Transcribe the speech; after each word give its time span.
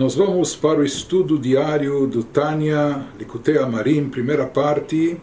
Nós 0.00 0.14
vamos 0.14 0.56
para 0.56 0.80
o 0.80 0.82
estudo 0.82 1.38
diário 1.38 2.06
do 2.06 2.24
Tânia 2.24 3.06
Likutei 3.18 3.58
Amarim, 3.58 4.08
primeira 4.08 4.46
parte, 4.46 5.20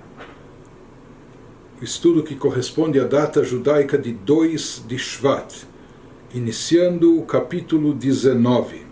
o 1.81 1.83
estudo 1.83 2.21
que 2.21 2.35
corresponde 2.35 2.99
à 2.99 3.03
data 3.03 3.43
judaica 3.43 3.98
de 3.98 4.13
2 4.13 4.85
de 4.88 4.95
Shvat, 4.99 5.66
iniciando 6.31 7.17
o 7.17 7.25
capítulo 7.25 7.91
19. 7.91 8.85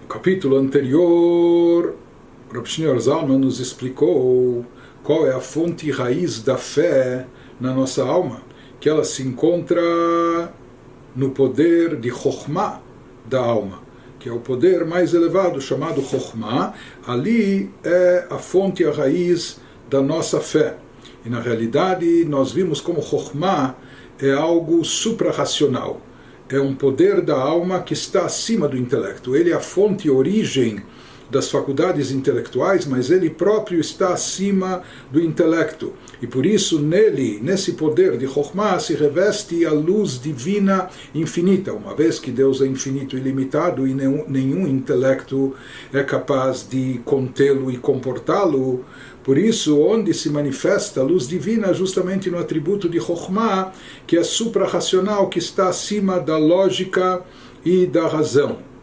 No 0.00 0.08
capítulo 0.08 0.56
anterior, 0.56 1.94
Rav 2.50 2.64
Shneur 2.64 2.98
Zalman 2.98 3.36
nos 3.36 3.60
explicou 3.60 4.64
qual 5.02 5.26
é 5.26 5.34
a 5.34 5.40
fonte 5.40 5.90
raiz 5.90 6.42
da 6.42 6.56
fé 6.56 7.26
na 7.60 7.74
nossa 7.74 8.02
alma, 8.02 8.40
que 8.80 8.88
ela 8.88 9.04
se 9.04 9.22
encontra 9.22 9.82
no 11.14 11.32
poder 11.32 12.00
de 12.00 12.08
Chokhmah 12.10 12.80
da 13.28 13.40
alma 13.40 13.83
que 14.24 14.30
é 14.30 14.32
o 14.32 14.40
poder 14.40 14.86
mais 14.86 15.12
elevado, 15.12 15.60
chamado 15.60 16.00
Chokhmah, 16.00 16.72
ali 17.06 17.70
é 17.84 18.26
a 18.30 18.38
fonte 18.38 18.82
a 18.82 18.90
raiz 18.90 19.60
da 19.90 20.00
nossa 20.00 20.40
fé. 20.40 20.78
E 21.26 21.28
na 21.28 21.42
realidade, 21.42 22.24
nós 22.24 22.50
vimos 22.50 22.80
como 22.80 23.02
Chokhmah 23.02 23.74
é 24.18 24.32
algo 24.32 24.82
suprarracional. 24.82 26.00
É 26.48 26.58
um 26.58 26.74
poder 26.74 27.20
da 27.20 27.36
alma 27.36 27.82
que 27.82 27.92
está 27.92 28.24
acima 28.24 28.66
do 28.66 28.78
intelecto. 28.78 29.36
Ele 29.36 29.50
é 29.50 29.54
a 29.54 29.60
fonte 29.60 30.08
e 30.08 30.10
origem 30.10 30.82
das 31.34 31.50
faculdades 31.50 32.12
intelectuais, 32.12 32.86
mas 32.86 33.10
ele 33.10 33.28
próprio 33.28 33.80
está 33.80 34.12
acima 34.12 34.82
do 35.10 35.20
intelecto. 35.20 35.92
E 36.22 36.28
por 36.28 36.46
isso, 36.46 36.78
nele, 36.78 37.40
nesse 37.42 37.72
poder 37.72 38.16
de 38.16 38.28
Chokhmah, 38.28 38.78
se 38.78 38.94
reveste 38.94 39.66
a 39.66 39.72
luz 39.72 40.20
divina 40.20 40.88
infinita, 41.12 41.72
uma 41.72 41.92
vez 41.92 42.20
que 42.20 42.30
Deus 42.30 42.62
é 42.62 42.66
infinito 42.66 43.16
e 43.16 43.18
ilimitado 43.18 43.84
e 43.84 43.92
nenhum, 43.92 44.24
nenhum 44.28 44.64
intelecto 44.68 45.54
é 45.92 46.04
capaz 46.04 46.64
de 46.68 47.00
contê-lo 47.04 47.68
e 47.68 47.78
comportá-lo. 47.78 48.84
Por 49.24 49.36
isso, 49.36 49.80
onde 49.80 50.14
se 50.14 50.30
manifesta 50.30 51.00
a 51.00 51.02
luz 51.02 51.26
divina, 51.26 51.74
justamente 51.74 52.30
no 52.30 52.38
atributo 52.38 52.88
de 52.88 53.00
Chokhmah, 53.00 53.72
que 54.06 54.16
é 54.16 54.22
suprarracional, 54.22 55.28
que 55.28 55.40
está 55.40 55.68
acima 55.68 56.20
da 56.20 56.38
lógica 56.38 57.24
e 57.64 57.86
da 57.86 58.06
razão. 58.06 58.73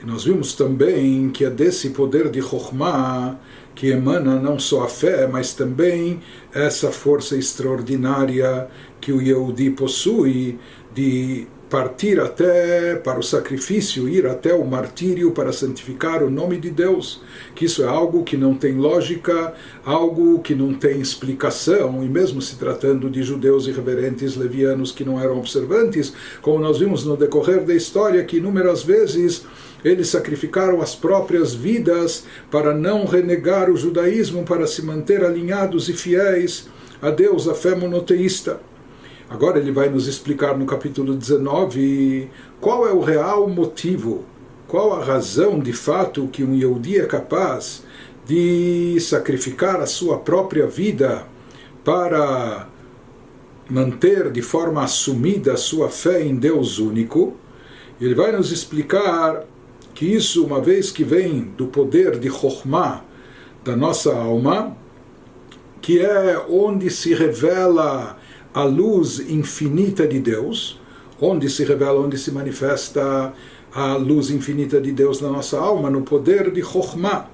E 0.00 0.06
nós 0.06 0.24
vimos 0.24 0.52
também 0.52 1.28
que 1.30 1.44
é 1.44 1.50
desse 1.50 1.90
poder 1.90 2.30
de 2.30 2.40
Chokhmah 2.40 3.36
que 3.74 3.90
emana 3.90 4.40
não 4.40 4.58
só 4.58 4.84
a 4.84 4.88
fé, 4.88 5.28
mas 5.28 5.54
também 5.54 6.20
essa 6.52 6.90
força 6.90 7.36
extraordinária 7.36 8.68
que 9.00 9.12
o 9.12 9.22
Yehudi 9.22 9.70
possui 9.70 10.58
de 10.92 11.46
partir 11.68 12.18
até 12.18 12.96
para 12.96 13.18
o 13.18 13.22
sacrifício, 13.22 14.08
ir 14.08 14.26
até 14.26 14.54
o 14.54 14.64
martírio 14.64 15.32
para 15.32 15.52
santificar 15.52 16.22
o 16.22 16.30
nome 16.30 16.56
de 16.56 16.70
Deus, 16.70 17.20
que 17.54 17.66
isso 17.66 17.82
é 17.82 17.86
algo 17.86 18.24
que 18.24 18.36
não 18.36 18.54
tem 18.54 18.74
lógica, 18.74 19.52
algo 19.84 20.40
que 20.40 20.54
não 20.54 20.72
tem 20.72 21.00
explicação, 21.00 22.02
e 22.02 22.08
mesmo 22.08 22.40
se 22.40 22.56
tratando 22.56 23.10
de 23.10 23.22
judeus 23.22 23.66
irreverentes 23.66 24.34
levianos 24.36 24.92
que 24.92 25.04
não 25.04 25.20
eram 25.20 25.38
observantes, 25.38 26.12
como 26.40 26.58
nós 26.58 26.78
vimos 26.78 27.04
no 27.04 27.16
decorrer 27.16 27.64
da 27.64 27.74
história 27.74 28.24
que 28.24 28.38
inúmeras 28.38 28.82
vezes 28.82 29.44
eles 29.84 30.08
sacrificaram 30.08 30.80
as 30.80 30.94
próprias 30.94 31.54
vidas 31.54 32.24
para 32.50 32.74
não 32.74 33.04
renegar 33.04 33.70
o 33.70 33.76
judaísmo, 33.76 34.42
para 34.44 34.66
se 34.66 34.82
manter 34.82 35.24
alinhados 35.24 35.88
e 35.88 35.92
fiéis 35.92 36.68
a 37.00 37.10
Deus, 37.10 37.46
a 37.46 37.54
fé 37.54 37.74
monoteísta. 37.74 38.67
Agora 39.30 39.58
ele 39.58 39.70
vai 39.70 39.90
nos 39.90 40.06
explicar 40.06 40.56
no 40.56 40.64
capítulo 40.64 41.14
19 41.14 42.30
qual 42.60 42.88
é 42.88 42.92
o 42.92 43.00
real 43.00 43.46
motivo, 43.46 44.24
qual 44.66 44.94
a 44.94 45.04
razão 45.04 45.60
de 45.60 45.72
fato 45.72 46.28
que 46.28 46.42
um 46.42 46.54
Yehudi 46.54 46.98
é 46.98 47.06
capaz 47.06 47.84
de 48.24 48.98
sacrificar 49.00 49.80
a 49.80 49.86
sua 49.86 50.18
própria 50.18 50.66
vida 50.66 51.26
para 51.84 52.68
manter 53.68 54.30
de 54.30 54.40
forma 54.40 54.82
assumida 54.82 55.52
a 55.52 55.56
sua 55.58 55.90
fé 55.90 56.22
em 56.24 56.36
Deus 56.36 56.78
único. 56.78 57.36
Ele 58.00 58.14
vai 58.14 58.32
nos 58.32 58.50
explicar 58.50 59.44
que 59.94 60.06
isso, 60.06 60.44
uma 60.44 60.60
vez 60.60 60.90
que 60.90 61.04
vem 61.04 61.52
do 61.56 61.66
poder 61.66 62.18
de 62.18 62.30
Chokhmah, 62.30 63.04
da 63.62 63.76
nossa 63.76 64.14
alma, 64.14 64.76
que 65.82 66.00
é 66.00 66.38
onde 66.48 66.90
se 66.90 67.14
revela 67.14 68.17
a 68.54 68.64
luz 68.64 69.20
infinita 69.20 70.06
de 70.06 70.18
Deus, 70.18 70.78
onde 71.20 71.48
se 71.48 71.64
revela, 71.64 72.00
onde 72.00 72.16
se 72.18 72.30
manifesta 72.30 73.32
a 73.72 73.96
luz 73.96 74.30
infinita 74.30 74.80
de 74.80 74.92
Deus 74.92 75.20
na 75.20 75.28
nossa 75.28 75.58
alma, 75.58 75.90
no 75.90 76.02
poder 76.02 76.50
de 76.50 76.62
Chokhmah. 76.62 77.28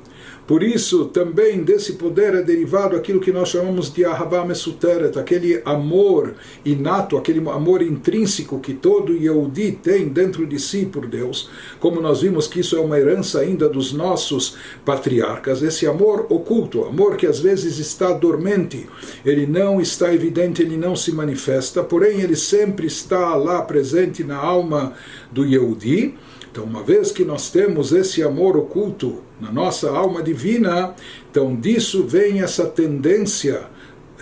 Por 0.46 0.62
isso, 0.62 1.06
também 1.06 1.62
desse 1.62 1.94
poder 1.94 2.34
é 2.34 2.42
derivado 2.42 2.94
aquilo 2.94 3.18
que 3.18 3.32
nós 3.32 3.48
chamamos 3.48 3.90
de 3.90 4.04
Ahavá 4.04 4.44
Mesuteret, 4.44 5.18
aquele 5.18 5.62
amor 5.64 6.34
inato, 6.62 7.16
aquele 7.16 7.38
amor 7.48 7.80
intrínseco 7.80 8.60
que 8.60 8.74
todo 8.74 9.16
Yehudi 9.16 9.72
tem 9.72 10.08
dentro 10.08 10.46
de 10.46 10.58
si 10.58 10.84
por 10.84 11.06
Deus. 11.06 11.48
Como 11.80 11.98
nós 11.98 12.20
vimos 12.20 12.46
que 12.46 12.60
isso 12.60 12.76
é 12.76 12.80
uma 12.80 12.98
herança 12.98 13.40
ainda 13.40 13.68
dos 13.70 13.94
nossos 13.94 14.56
patriarcas, 14.84 15.62
esse 15.62 15.86
amor 15.86 16.26
oculto, 16.28 16.84
amor 16.84 17.16
que 17.16 17.26
às 17.26 17.40
vezes 17.40 17.78
está 17.78 18.12
dormente, 18.12 18.86
ele 19.24 19.46
não 19.46 19.80
está 19.80 20.12
evidente, 20.12 20.60
ele 20.60 20.76
não 20.76 20.94
se 20.94 21.10
manifesta, 21.10 21.82
porém 21.82 22.20
ele 22.20 22.36
sempre 22.36 22.86
está 22.86 23.34
lá 23.34 23.62
presente 23.62 24.22
na 24.22 24.36
alma 24.36 24.92
do 25.32 25.46
Yehudi. 25.46 26.14
Então, 26.54 26.62
uma 26.62 26.84
vez 26.84 27.10
que 27.10 27.24
nós 27.24 27.50
temos 27.50 27.90
esse 27.90 28.22
amor 28.22 28.56
oculto 28.56 29.24
na 29.40 29.50
nossa 29.50 29.90
alma 29.90 30.22
divina, 30.22 30.94
então 31.28 31.56
disso 31.56 32.04
vem 32.04 32.42
essa 32.42 32.64
tendência 32.64 33.62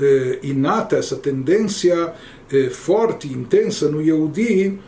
eh, 0.00 0.38
inata, 0.42 0.96
essa 0.96 1.16
tendência 1.16 2.14
eh, 2.50 2.70
forte, 2.70 3.28
intensa 3.28 3.86
no 3.90 4.00
Yehudi, 4.00 4.78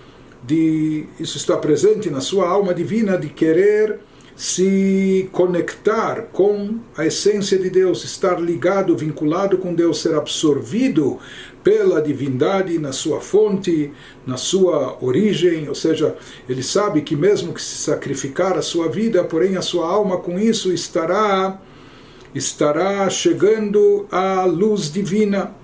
de 0.43 1.05
isso 1.21 1.37
está 1.37 1.55
presente 1.59 2.09
na 2.09 2.23
sua 2.23 2.49
alma 2.49 2.73
divina 2.73 3.19
de 3.19 3.29
querer 3.29 4.01
se 4.35 5.29
conectar 5.31 6.29
com 6.33 6.79
a 6.97 7.05
essência 7.05 7.59
de 7.59 7.69
Deus, 7.69 8.05
estar 8.05 8.41
ligado, 8.41 8.97
vinculado 8.97 9.59
com 9.59 9.75
Deus, 9.75 10.01
ser 10.01 10.15
absorvido 10.15 11.19
pela 11.65 12.01
divindade 12.01 12.79
na 12.79 12.93
sua 12.93 13.21
fonte, 13.21 13.91
na 14.27 14.37
sua 14.37 14.99
origem, 15.01 15.67
ou 15.69 15.75
seja, 15.75 16.15
ele 16.47 16.63
sabe 16.63 17.01
que 17.01 17.17
mesmo 17.17 17.55
que 17.55 17.63
se 17.63 17.79
sacrificar 17.79 18.59
a 18.59 18.63
sua 18.63 18.89
vida, 18.89 19.25
porém 19.25 19.57
a 19.57 19.63
sua 19.63 19.89
alma 19.89 20.19
com 20.19 20.39
isso 20.39 20.73
estará 20.73 21.59
estará 22.35 23.09
chegando 23.09 24.07
à 24.11 24.45
luz 24.45 24.93
divina. 24.93 25.55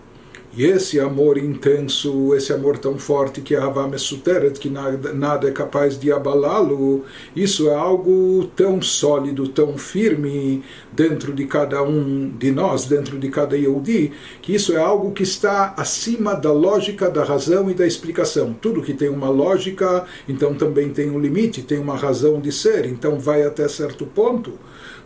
E 0.52 0.64
esse 0.64 0.98
amor 0.98 1.38
intenso, 1.38 2.34
esse 2.34 2.52
amor 2.52 2.76
tão 2.76 2.98
forte 2.98 3.40
que 3.40 3.54
é 3.54 3.60
Mesuteret, 3.88 4.58
que 4.58 4.68
nada, 4.68 5.12
nada 5.12 5.48
é 5.48 5.52
capaz 5.52 5.98
de 5.98 6.10
abalá-lo, 6.10 7.04
isso 7.36 7.68
é 7.68 7.74
algo 7.74 8.50
tão 8.56 8.82
sólido, 8.82 9.46
tão 9.48 9.78
firme 9.78 10.64
dentro 10.92 11.32
de 11.32 11.46
cada 11.46 11.80
um 11.84 12.28
de 12.36 12.50
nós, 12.50 12.84
dentro 12.84 13.16
de 13.16 13.28
cada 13.30 13.56
Yehudi, 13.56 14.12
que 14.42 14.52
isso 14.52 14.72
é 14.72 14.76
algo 14.80 15.12
que 15.12 15.22
está 15.22 15.72
acima 15.76 16.34
da 16.34 16.52
lógica, 16.52 17.08
da 17.08 17.22
razão 17.22 17.70
e 17.70 17.74
da 17.74 17.86
explicação. 17.86 18.52
Tudo 18.52 18.82
que 18.82 18.92
tem 18.92 19.08
uma 19.08 19.30
lógica, 19.30 20.04
então 20.28 20.52
também 20.54 20.90
tem 20.90 21.10
um 21.10 21.20
limite, 21.20 21.62
tem 21.62 21.78
uma 21.78 21.96
razão 21.96 22.40
de 22.40 22.50
ser, 22.50 22.86
então 22.86 23.20
vai 23.20 23.44
até 23.44 23.68
certo 23.68 24.04
ponto 24.04 24.58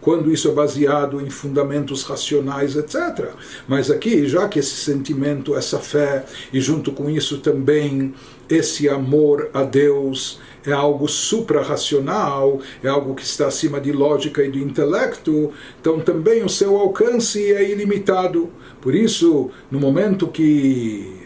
quando 0.05 0.31
isso 0.31 0.51
é 0.51 0.53
baseado 0.53 1.19
em 1.19 1.31
fundamentos 1.31 2.03
racionais, 2.03 2.77
etc. 2.77 3.31
Mas 3.67 3.91
aqui, 3.91 4.29
já 4.29 4.47
que 4.47 4.59
esse 4.59 4.77
sentimento, 4.77 5.57
essa 5.57 5.79
fé, 5.79 6.27
e 6.53 6.61
junto 6.61 6.93
com 6.93 7.09
isso 7.09 7.39
também 7.39 8.13
esse 8.47 8.87
amor 8.87 9.49
a 9.55 9.63
Deus, 9.63 10.39
é 10.63 10.73
algo 10.73 11.09
suprarracional, 11.09 12.61
é 12.83 12.89
algo 12.89 13.15
que 13.15 13.23
está 13.23 13.47
acima 13.47 13.81
de 13.81 13.93
lógica 13.93 14.45
e 14.45 14.51
do 14.51 14.59
intelecto, 14.59 15.51
então 15.81 15.99
também 15.99 16.45
o 16.45 16.51
seu 16.51 16.77
alcance 16.77 17.55
é 17.55 17.67
ilimitado. 17.67 18.51
Por 18.83 18.95
isso, 18.95 19.51
no 19.71 19.81
momento 19.81 20.29
que 20.29 21.24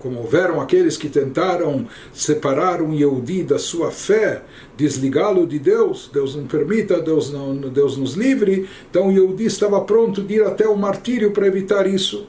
como 0.00 0.18
houveram 0.18 0.60
aqueles 0.60 0.96
que 0.96 1.08
tentaram 1.08 1.86
separar 2.12 2.82
um 2.82 2.92
Yehudi 2.92 3.44
da 3.44 3.58
sua 3.58 3.90
fé, 3.90 4.42
desligá-lo 4.76 5.46
de 5.46 5.58
Deus, 5.58 6.10
Deus 6.12 6.34
não 6.34 6.46
permita, 6.46 7.00
Deus, 7.00 7.30
não, 7.30 7.54
Deus 7.56 7.96
nos 7.96 8.14
livre, 8.14 8.68
então 8.90 9.08
o 9.08 9.12
Yehudi 9.12 9.44
estava 9.44 9.80
pronto 9.82 10.22
de 10.22 10.34
ir 10.34 10.42
até 10.42 10.66
o 10.66 10.76
martírio 10.76 11.30
para 11.30 11.46
evitar 11.46 11.86
isso. 11.86 12.26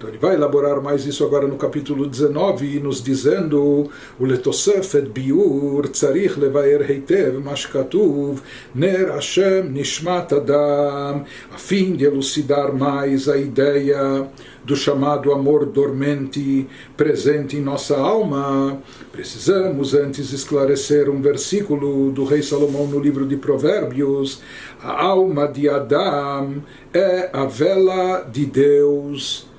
Então 0.00 0.08
ele 0.08 0.16
vai 0.16 0.34
elaborar 0.34 0.80
mais 0.80 1.04
isso 1.04 1.22
agora 1.26 1.46
no 1.46 1.58
capítulo 1.58 2.06
19, 2.06 2.80
nos 2.80 3.02
dizendo 3.02 3.90
o 4.18 4.24
letosefet 4.24 5.10
biur 5.10 5.88
tzarich 5.88 6.40
levaer 6.40 6.90
heitev 6.90 7.38
mashkatuv 7.38 8.40
ner 8.74 9.10
Hashem 9.10 9.68
nishmat 9.68 10.32
adam 10.32 11.26
a 11.52 11.58
fim 11.58 11.96
de 11.96 12.06
elucidar 12.06 12.72
mais 12.72 13.28
a 13.28 13.36
ideia 13.36 14.26
do 14.64 14.74
chamado 14.74 15.32
amor 15.32 15.66
dormente 15.66 16.66
presente 16.96 17.58
em 17.58 17.60
nossa 17.60 17.98
alma, 17.98 18.80
precisamos 19.12 19.92
antes 19.92 20.32
esclarecer 20.32 21.10
um 21.10 21.20
versículo 21.20 22.10
do 22.10 22.24
rei 22.24 22.42
Salomão 22.42 22.86
no 22.86 22.98
livro 22.98 23.26
de 23.26 23.36
Provérbios. 23.36 24.40
A 24.82 25.04
alma 25.04 25.46
de 25.46 25.68
Adão 25.68 26.62
é 26.94 27.28
a 27.34 27.44
vela 27.44 28.26
de 28.32 28.46
Deus 28.46 29.49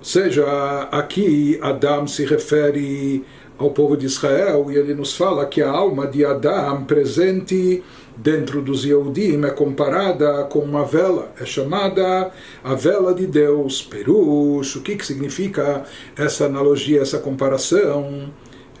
ou 0.00 0.04
seja, 0.04 0.44
aqui 0.92 1.58
Adão 1.62 2.06
se 2.06 2.24
refere 2.24 3.24
ao 3.58 3.70
povo 3.70 3.96
de 3.96 4.06
Israel 4.06 4.70
e 4.70 4.76
ele 4.76 4.94
nos 4.94 5.16
fala 5.16 5.46
que 5.46 5.62
a 5.62 5.70
alma 5.70 6.06
de 6.06 6.24
Adão 6.24 6.84
presente 6.84 7.82
dentro 8.16 8.62
dos 8.62 8.84
Yehudim 8.84 9.44
é 9.44 9.50
comparada 9.50 10.44
com 10.44 10.60
uma 10.60 10.84
vela, 10.84 11.32
é 11.40 11.44
chamada 11.44 12.30
a 12.62 12.74
vela 12.74 13.14
de 13.14 13.26
Deus, 13.26 13.82
Perush. 13.82 14.76
O 14.76 14.82
que, 14.82 14.96
que 14.96 15.06
significa 15.06 15.84
essa 16.16 16.46
analogia, 16.46 17.02
essa 17.02 17.18
comparação? 17.18 18.30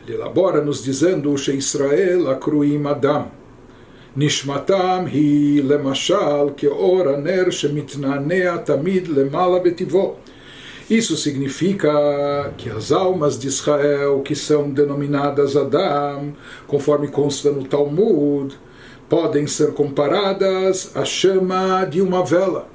Ele 0.06 0.16
elabora 0.16 0.62
nos 0.62 0.82
dizendo: 0.84 1.34
Israel 1.34 2.30
akruim 2.30 2.86
Adam. 2.86 3.26
נשמתם 4.18 5.04
היא 5.06 5.64
למשל 5.64 6.48
כאור 6.56 7.08
הנר 7.08 7.50
שמתנענע 7.50 8.56
תמיד 8.56 9.08
למעלה 9.08 9.58
בטבעו. 9.58 10.14
Isso 10.91 11.15
significa 11.15 12.53
que 12.57 12.69
as 12.69 12.91
almas 12.91 13.39
de 13.39 13.47
Israel, 13.47 14.19
que 14.19 14.35
são 14.35 14.69
denominadas 14.69 15.55
Adam, 15.55 16.33
conforme 16.67 17.07
consta 17.07 17.49
no 17.49 17.63
Talmud, 17.63 18.59
podem 19.07 19.47
ser 19.47 19.71
comparadas 19.73 20.91
à 20.93 21.05
chama 21.05 21.85
de 21.85 22.01
uma 22.01 22.25
vela. 22.25 22.67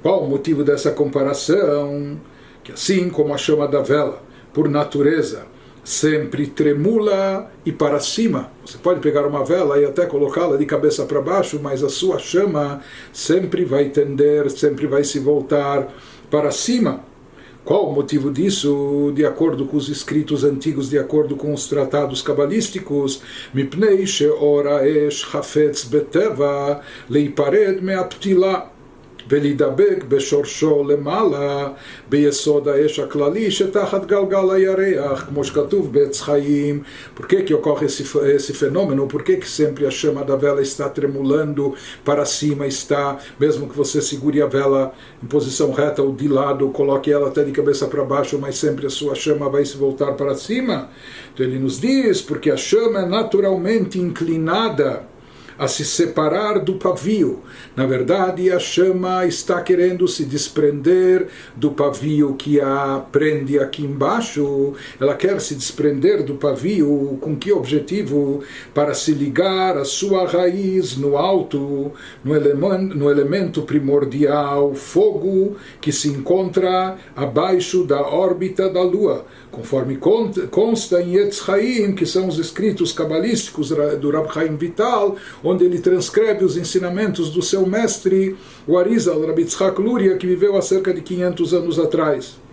Qual 0.00 0.24
o 0.24 0.30
motivo 0.30 0.64
dessa 0.64 0.92
comparação? 0.92 2.18
Que 2.62 2.72
assim 2.72 3.10
como 3.10 3.34
a 3.34 3.36
chama 3.36 3.68
da 3.68 3.82
vela, 3.82 4.22
por 4.54 4.66
natureza, 4.66 5.44
sempre 5.84 6.46
tremula 6.46 7.50
e 7.64 7.70
para 7.70 8.00
cima. 8.00 8.50
Você 8.64 8.78
pode 8.78 9.00
pegar 9.00 9.26
uma 9.26 9.44
vela 9.44 9.78
e 9.78 9.84
até 9.84 10.06
colocá-la 10.06 10.56
de 10.56 10.64
cabeça 10.64 11.04
para 11.04 11.20
baixo, 11.20 11.60
mas 11.62 11.84
a 11.84 11.88
sua 11.88 12.18
chama 12.18 12.80
sempre 13.12 13.64
vai 13.64 13.90
tender, 13.90 14.50
sempre 14.50 14.86
vai 14.86 15.04
se 15.04 15.18
voltar 15.18 15.88
para 16.30 16.50
cima. 16.50 17.04
Qual 17.64 17.88
o 17.88 17.94
motivo 17.94 18.30
disso? 18.30 19.10
De 19.14 19.24
acordo 19.24 19.64
com 19.64 19.78
os 19.78 19.88
escritos 19.88 20.44
antigos, 20.44 20.90
de 20.90 20.98
acordo 20.98 21.34
com 21.34 21.52
os 21.52 21.66
tratados 21.66 22.20
cabalísticos, 22.20 23.22
Mipnei 23.54 24.06
she'ora 24.06 24.86
esh 24.86 25.26
hafetz 25.34 25.84
beteva 25.84 26.82
leipared 27.08 27.82
me'aptilah 27.82 28.73
ולהידבק 29.29 30.03
בשורשו 30.07 30.83
למעלה 30.83 31.67
ביסוד 32.09 32.67
האש 32.67 32.99
הכללי 32.99 33.51
שתחת 33.51 34.05
גלגל 34.05 34.51
הירח, 34.51 35.25
כמו 35.29 35.43
שכתוב 35.43 35.93
בעץ 35.93 36.21
חיים. 36.21 36.83
Por 37.15 37.27
que, 37.27 37.43
que 37.43 37.53
ocorre 37.53 37.85
esse, 37.85 38.03
esse 38.35 38.53
fenômeno? 38.53 39.07
Por 39.07 39.23
que, 39.23 39.35
que 39.37 39.49
sempre 39.49 39.85
a 39.85 39.91
chama 39.91 40.23
da 40.23 40.35
vela 40.35 40.61
está 40.61 40.89
tremulando 40.89 41.75
para 42.03 42.25
cima, 42.25 42.65
está, 42.65 43.17
mesmo 43.39 43.67
que 43.69 43.77
você 43.77 44.01
segure 44.01 44.41
a 44.41 44.47
vela 44.47 44.93
em 45.23 45.27
posição 45.27 45.71
reta 45.71 46.01
ou 46.01 46.13
de 46.13 46.27
lado, 46.27 46.69
coloque 46.69 47.11
ela 47.11 47.27
até 47.27 47.43
de 47.43 47.51
cabeça 47.51 47.85
para 47.87 48.03
baixo, 48.03 48.39
mas 48.39 48.57
sempre 48.57 48.87
a 48.87 48.89
sua 48.89 49.15
chama 49.15 49.49
vai 49.49 49.65
se 49.65 49.77
voltar 49.77 50.13
para 50.13 50.33
cima? 50.35 50.89
Então 51.33 51.45
ele 51.45 51.59
nos 51.59 51.79
diz, 51.79 52.21
porque 52.21 52.49
a 52.49 52.57
chama 52.57 53.01
é 53.01 53.05
naturalmente 53.05 53.99
inclinada 53.99 55.03
a 55.58 55.68
se 55.68 55.84
separar 55.84 56.58
do 56.58 56.74
pavio. 56.74 57.40
Na 57.76 57.86
verdade, 57.86 58.50
a 58.50 58.58
chama 58.58 59.26
está 59.26 59.60
querendo 59.62 60.06
se 60.08 60.24
desprender 60.24 61.28
do 61.56 61.70
pavio 61.70 62.34
que 62.34 62.60
a 62.60 63.04
prende 63.10 63.58
aqui 63.58 63.84
embaixo. 63.84 64.74
Ela 65.00 65.14
quer 65.14 65.40
se 65.40 65.54
desprender 65.54 66.22
do 66.22 66.34
pavio 66.34 67.18
com 67.20 67.36
que 67.36 67.52
objetivo? 67.52 68.42
Para 68.72 68.94
se 68.94 69.12
ligar 69.12 69.76
a 69.76 69.84
sua 69.84 70.26
raiz 70.26 70.96
no 70.96 71.16
alto, 71.16 71.92
no 72.24 72.34
no 72.94 73.10
elemento 73.10 73.62
primordial, 73.62 74.74
fogo, 74.74 75.56
que 75.80 75.92
se 75.92 76.08
encontra 76.08 76.96
abaixo 77.14 77.84
da 77.84 78.00
órbita 78.00 78.68
da 78.68 78.82
Lua 78.82 79.24
conforme 79.54 79.98
consta 80.50 81.00
em 81.00 81.16
Etz 81.16 81.48
Haim, 81.48 81.94
que 81.94 82.04
são 82.04 82.28
os 82.28 82.38
escritos 82.38 82.92
cabalísticos 82.92 83.70
do 84.00 84.10
Rab 84.10 84.32
Chaim 84.32 84.56
Vital, 84.56 85.16
onde 85.42 85.64
ele 85.64 85.78
transcreve 85.78 86.44
os 86.44 86.56
ensinamentos 86.56 87.30
do 87.30 87.40
seu 87.40 87.66
mestre, 87.66 88.36
o 88.66 88.76
Arizal, 88.76 89.24
Rabbi 89.24 89.44
Tzchak 89.44 89.80
Luria, 89.80 90.16
que 90.16 90.26
viveu 90.26 90.56
há 90.56 90.62
cerca 90.62 90.92
de 90.92 91.00
500 91.00 91.54
anos 91.54 91.78
atrás. 91.78 92.43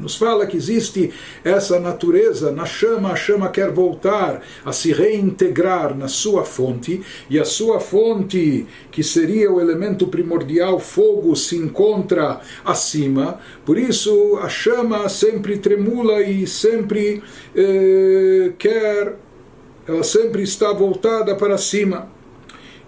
Nos 0.00 0.16
fala 0.16 0.46
que 0.46 0.56
existe 0.56 1.12
essa 1.42 1.78
natureza 1.78 2.50
na 2.50 2.64
chama, 2.64 3.12
a 3.12 3.16
chama 3.16 3.48
quer 3.48 3.70
voltar 3.70 4.42
a 4.64 4.72
se 4.72 4.92
reintegrar 4.92 5.96
na 5.96 6.08
sua 6.08 6.44
fonte, 6.44 7.02
e 7.28 7.38
a 7.38 7.44
sua 7.44 7.80
fonte, 7.80 8.66
que 8.90 9.02
seria 9.02 9.50
o 9.50 9.60
elemento 9.60 10.06
primordial, 10.06 10.78
fogo, 10.78 11.34
se 11.36 11.56
encontra 11.56 12.40
acima. 12.64 13.38
Por 13.64 13.78
isso 13.78 14.38
a 14.42 14.48
chama 14.48 15.08
sempre 15.08 15.58
tremula 15.58 16.22
e 16.22 16.46
sempre 16.46 17.22
eh, 17.54 18.52
quer, 18.58 19.16
ela 19.86 20.02
sempre 20.02 20.42
está 20.42 20.72
voltada 20.72 21.34
para 21.34 21.58
cima. 21.58 22.08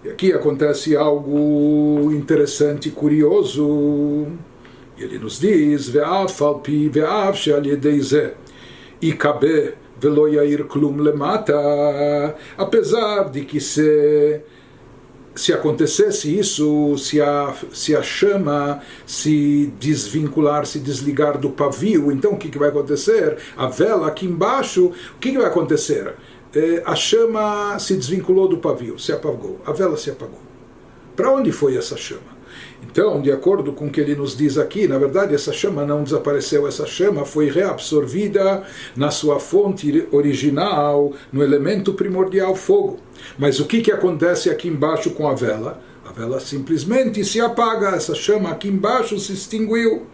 E 0.05 0.09
aqui 0.09 0.33
acontece 0.33 0.97
algo 0.97 2.13
interessante, 2.13 2.91
curioso. 2.91 4.27
E 4.97 5.05
ele 5.05 5.19
nos 5.19 5.39
diz: 5.39 5.89
Ve'af 5.89 6.43
alpi, 6.43 6.89
ve'af 6.89 7.37
she'al 7.37 7.63
ikabe 9.01 9.75
velo 10.01 10.29
yair 10.29 10.65
klum 10.65 11.01
lemata. 11.01 12.35
Apesar 12.57 13.31
de 13.31 13.45
que 13.45 13.61
se 13.61 14.43
se 15.35 15.53
acontecesse 15.53 16.35
isso, 16.35 16.97
se 16.97 17.21
a, 17.21 17.55
se 17.71 17.95
a 17.95 18.03
chama 18.03 18.81
se 19.07 19.71
desvincular, 19.79 20.65
se 20.65 20.79
desligar 20.79 21.37
do 21.37 21.51
pavio, 21.51 22.11
então 22.11 22.33
o 22.33 22.39
que, 22.39 22.49
que 22.49 22.59
vai 22.59 22.71
acontecer? 22.71 23.37
A 23.55 23.67
vela 23.67 24.09
aqui 24.09 24.25
embaixo, 24.25 24.87
o 24.87 25.19
que, 25.21 25.33
que 25.33 25.37
vai 25.37 25.47
acontecer? 25.47 26.15
É, 26.55 26.83
a 26.87 26.95
chama 26.95 27.79
se 27.79 27.95
desvinculou 27.95 28.49
do 28.49 28.57
pavio, 28.57 28.99
se 28.99 29.13
apagou, 29.13 29.61
a 29.67 29.73
vela 29.73 29.99
se 29.99 30.11
apagou. 30.11 30.41
Para 31.15 31.31
onde 31.31 31.53
foi 31.53 31.77
essa 31.77 31.99
chama? 31.99 32.36
Então, 32.91 33.21
de 33.21 33.31
acordo 33.31 33.73
com 33.73 33.87
o 33.87 33.91
que 33.91 34.01
ele 34.01 34.15
nos 34.15 34.37
diz 34.37 34.57
aqui, 34.57 34.87
na 34.87 34.99
verdade 34.99 35.35
essa 35.35 35.53
chama 35.53 35.85
não 35.85 36.03
desapareceu, 36.03 36.67
essa 36.67 36.87
chama 36.87 37.25
foi 37.25 37.51
reabsorvida 37.51 38.63
na 38.97 39.11
sua 39.11 39.39
fonte 39.39 40.07
original, 40.13 41.13
no 41.33 41.43
elemento 41.43 41.93
primordial 41.93 42.55
fogo. 42.55 42.99
Mas 43.39 43.61
o 43.61 43.67
que, 43.67 43.81
que 43.81 43.93
acontece 43.93 44.49
aqui 44.49 44.69
embaixo 44.69 45.11
com 45.11 45.29
a 45.29 45.35
vela? 45.35 45.83
A 46.17 46.21
vela 46.21 46.41
simplesmente 46.41 47.23
se 47.27 47.39
apaga, 47.43 47.91
essa 47.91 48.15
chama 48.15 48.51
aqui 48.51 48.69
embaixo 48.69 49.19
se 49.19 49.35
extinguiu. 49.35 50.07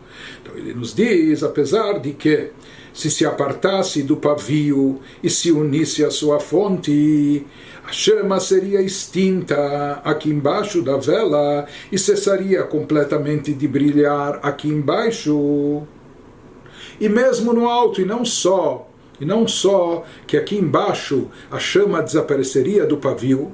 Então 0.42 0.58
ele 0.58 0.74
nos 0.74 0.92
diz, 0.92 1.44
apesar 1.44 2.00
de 2.00 2.12
que 2.12 2.50
se 2.92 3.08
se 3.08 3.24
apartasse 3.24 4.02
do 4.02 4.16
pavio 4.16 5.00
e 5.22 5.30
se 5.30 5.52
unisse 5.52 6.04
à 6.04 6.10
sua 6.10 6.40
fonte, 6.40 7.46
a 7.86 7.92
chama 7.92 8.40
seria 8.40 8.82
extinta 8.82 10.02
aqui 10.02 10.28
embaixo 10.28 10.82
da 10.82 10.96
vela 10.96 11.66
e 11.92 11.96
cessaria 11.96 12.64
completamente 12.64 13.52
de 13.52 13.68
brilhar 13.68 14.40
aqui 14.42 14.68
embaixo. 14.68 15.82
E 17.00 17.08
mesmo 17.08 17.52
no 17.52 17.68
alto, 17.68 18.00
e 18.00 18.04
não 18.04 18.24
só, 18.24 18.88
e 19.20 19.24
não 19.24 19.46
só 19.46 20.04
que 20.26 20.36
aqui 20.36 20.56
embaixo 20.56 21.28
a 21.48 21.60
chama 21.60 22.02
desapareceria 22.02 22.84
do 22.84 22.96
pavio, 22.96 23.52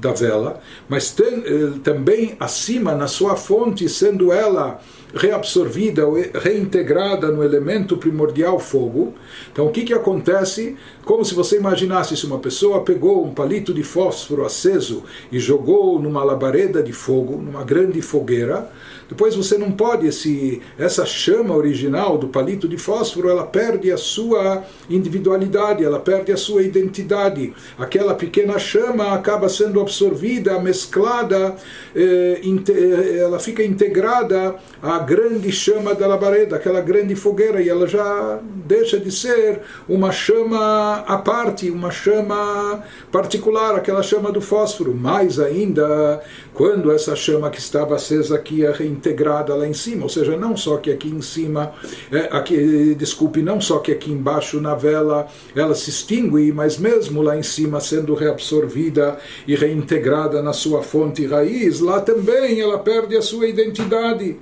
da 0.00 0.12
vela, 0.12 0.60
mas 0.88 1.10
tem, 1.10 1.42
eh, 1.44 1.72
também 1.84 2.36
acima 2.40 2.94
na 2.94 3.06
sua 3.06 3.36
fonte, 3.36 3.88
sendo 3.88 4.32
ela 4.32 4.80
reabsorvida 5.14 6.06
ou 6.06 6.14
reintegrada 6.14 7.30
no 7.30 7.42
elemento 7.42 7.96
primordial 7.96 8.58
fogo. 8.58 9.14
Então 9.52 9.66
o 9.66 9.70
que, 9.70 9.84
que 9.84 9.94
acontece? 9.94 10.76
Como 11.04 11.24
se 11.24 11.34
você 11.34 11.56
imaginasse 11.56 12.16
se 12.16 12.26
uma 12.26 12.38
pessoa 12.38 12.82
pegou 12.82 13.24
um 13.24 13.34
palito 13.34 13.74
de 13.74 13.82
fósforo 13.82 14.44
aceso 14.44 15.02
e 15.30 15.38
jogou 15.38 16.00
numa 16.00 16.22
labareda 16.22 16.82
de 16.82 16.92
fogo, 16.92 17.36
numa 17.36 17.64
grande 17.64 18.00
fogueira, 18.00 18.70
depois 19.10 19.34
você 19.34 19.58
não 19.58 19.72
pode, 19.72 20.06
esse, 20.06 20.62
essa 20.78 21.04
chama 21.04 21.56
original 21.56 22.16
do 22.16 22.28
palito 22.28 22.68
de 22.68 22.78
fósforo, 22.78 23.28
ela 23.28 23.44
perde 23.44 23.90
a 23.90 23.96
sua 23.96 24.62
individualidade, 24.88 25.84
ela 25.84 25.98
perde 25.98 26.30
a 26.30 26.36
sua 26.36 26.62
identidade. 26.62 27.52
Aquela 27.76 28.14
pequena 28.14 28.56
chama 28.56 29.12
acaba 29.12 29.48
sendo 29.48 29.80
reabsorvida, 29.80 30.60
mesclada, 30.60 31.56
eh, 31.92 32.40
eh, 32.40 33.16
ela 33.18 33.40
fica 33.40 33.64
integrada 33.64 34.54
à 34.80 35.00
grande 35.00 35.50
chama 35.50 35.92
da 35.92 36.06
labareda, 36.06 36.54
aquela 36.54 36.80
grande 36.80 37.16
fogueira, 37.16 37.60
e 37.60 37.68
ela 37.68 37.88
já 37.88 38.38
deixa 38.64 38.96
de 39.00 39.10
ser 39.10 39.62
uma 39.88 40.12
chama 40.12 41.04
à 41.04 41.18
parte, 41.18 41.68
uma 41.68 41.90
chama 41.90 42.84
particular, 43.10 43.74
aquela 43.74 44.04
chama 44.04 44.30
do 44.30 44.40
fósforo. 44.40 44.94
Mais 44.94 45.40
ainda, 45.40 46.22
quando 46.54 46.92
essa 46.92 47.16
chama 47.16 47.50
que 47.50 47.58
estava 47.58 47.96
acesa 47.96 48.36
aqui 48.36 48.64
é 48.64 48.70
reintegrada 49.00 49.54
lá 49.54 49.66
em 49.66 49.72
cima, 49.72 50.04
ou 50.04 50.08
seja, 50.08 50.36
não 50.36 50.56
só 50.56 50.76
que 50.76 50.90
aqui 50.90 51.08
em 51.08 51.22
cima, 51.22 51.72
é, 52.12 52.28
aqui, 52.30 52.94
desculpe, 52.94 53.42
não 53.42 53.60
só 53.60 53.78
que 53.78 53.90
aqui 53.90 54.12
embaixo 54.12 54.60
na 54.60 54.74
vela 54.74 55.26
ela 55.56 55.74
se 55.74 55.90
extingue, 55.90 56.52
mas 56.52 56.78
mesmo 56.78 57.22
lá 57.22 57.36
em 57.36 57.42
cima 57.42 57.80
sendo 57.80 58.14
reabsorvida 58.14 59.18
e 59.48 59.54
reintegrada 59.54 60.42
na 60.42 60.52
sua 60.52 60.82
fonte 60.82 61.26
raiz, 61.26 61.80
lá 61.80 62.00
também 62.00 62.60
ela 62.60 62.78
perde 62.78 63.16
a 63.16 63.22
sua 63.22 63.48
identidade. 63.48 64.36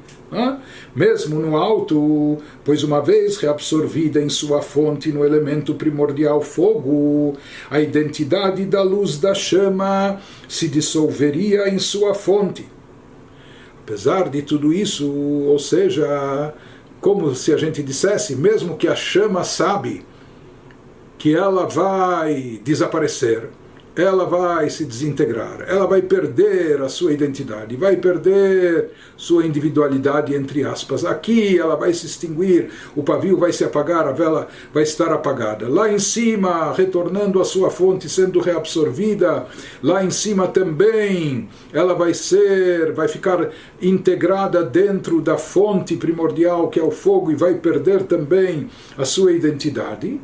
Mesmo 0.94 1.40
no 1.40 1.56
alto, 1.56 2.36
pois 2.62 2.82
uma 2.82 3.00
vez 3.00 3.38
reabsorvida 3.38 4.20
em 4.20 4.28
sua 4.28 4.60
fonte 4.60 5.10
no 5.10 5.24
elemento 5.24 5.74
primordial 5.74 6.42
fogo, 6.42 7.34
a 7.70 7.80
identidade 7.80 8.66
da 8.66 8.82
luz 8.82 9.18
da 9.18 9.34
chama 9.34 10.20
se 10.46 10.68
dissolveria 10.68 11.70
em 11.70 11.78
sua 11.78 12.14
fonte. 12.14 12.77
Apesar 13.88 14.28
de 14.28 14.42
tudo 14.42 14.70
isso, 14.70 15.10
ou 15.10 15.58
seja, 15.58 16.52
como 17.00 17.34
se 17.34 17.54
a 17.54 17.56
gente 17.56 17.82
dissesse, 17.82 18.36
mesmo 18.36 18.76
que 18.76 18.86
a 18.86 18.94
chama 18.94 19.42
sabe 19.44 20.04
que 21.16 21.34
ela 21.34 21.66
vai 21.66 22.60
desaparecer, 22.62 23.48
ela 23.98 24.24
vai 24.24 24.70
se 24.70 24.84
desintegrar, 24.84 25.64
ela 25.66 25.84
vai 25.84 26.00
perder 26.00 26.80
a 26.80 26.88
sua 26.88 27.12
identidade, 27.12 27.74
vai 27.74 27.96
perder 27.96 28.90
sua 29.16 29.44
individualidade, 29.44 30.36
entre 30.36 30.62
aspas. 30.64 31.04
Aqui 31.04 31.58
ela 31.58 31.74
vai 31.74 31.92
se 31.92 32.06
extinguir, 32.06 32.70
o 32.94 33.02
pavio 33.02 33.36
vai 33.36 33.52
se 33.52 33.64
apagar, 33.64 34.06
a 34.06 34.12
vela 34.12 34.46
vai 34.72 34.84
estar 34.84 35.12
apagada. 35.12 35.68
Lá 35.68 35.92
em 35.92 35.98
cima, 35.98 36.72
retornando 36.72 37.40
à 37.40 37.44
sua 37.44 37.70
fonte, 37.70 38.08
sendo 38.08 38.38
reabsorvida, 38.38 39.46
lá 39.82 40.04
em 40.04 40.10
cima 40.10 40.46
também 40.46 41.48
ela 41.72 41.92
vai 41.92 42.14
ser, 42.14 42.92
vai 42.92 43.08
ficar 43.08 43.50
integrada 43.82 44.62
dentro 44.62 45.20
da 45.20 45.36
fonte 45.36 45.96
primordial 45.96 46.68
que 46.68 46.78
é 46.78 46.82
o 46.82 46.92
fogo 46.92 47.32
e 47.32 47.34
vai 47.34 47.54
perder 47.54 48.04
também 48.04 48.70
a 48.96 49.04
sua 49.04 49.32
identidade. 49.32 50.20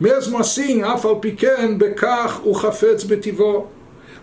Mesmo 0.00 0.38
assim, 0.38 0.80
afal 0.80 1.20
pequeno, 1.20 1.76
bekach 1.76 2.40
o 2.44 2.58
chafetz 2.58 3.04
betivó. 3.04 3.68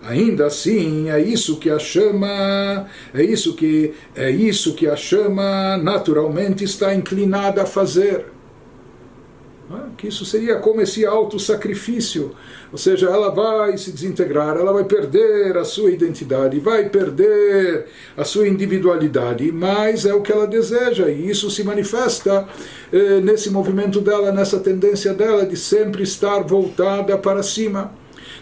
Ainda 0.02 0.48
assim, 0.48 1.10
é 1.10 1.20
isso 1.20 1.60
que 1.60 1.70
a 1.70 1.78
chama, 1.78 2.88
é 3.14 3.22
isso 3.22 3.54
que 3.54 3.94
é 4.16 4.32
isso 4.32 4.74
que 4.74 4.88
a 4.88 4.96
chama 4.96 5.78
naturalmente 5.78 6.64
está 6.64 6.96
inclinada 6.96 7.62
a 7.62 7.66
fazer. 7.66 8.26
Que 9.98 10.08
isso 10.08 10.26
seria 10.26 10.60
como 10.60 10.82
esse 10.82 11.06
auto-sacrifício 11.06 12.36
ou 12.72 12.78
seja, 12.78 13.08
ela 13.08 13.30
vai 13.30 13.78
se 13.78 13.92
desintegrar, 13.92 14.58
ela 14.58 14.74
vai 14.74 14.84
perder 14.84 15.56
a 15.58 15.64
sua 15.64 15.90
identidade, 15.90 16.60
vai 16.60 16.90
perder 16.90 17.86
a 18.16 18.26
sua 18.26 18.48
individualidade, 18.48 19.50
mas 19.54 20.06
é 20.06 20.14
o 20.14 20.22
que 20.22 20.32
ela 20.32 20.46
deseja, 20.46 21.10
e 21.10 21.30
isso 21.30 21.50
se 21.50 21.64
manifesta 21.64 22.48
eh, 22.92 23.22
nesse 23.22 23.50
movimento 23.50 24.02
dela, 24.02 24.34
nessa 24.34 24.60
tendência 24.60 25.14
dela 25.14 25.46
de 25.46 25.56
sempre 25.56 26.04
estar 26.04 26.42
voltada 26.42 27.18
para 27.18 27.42
cima. 27.42 27.94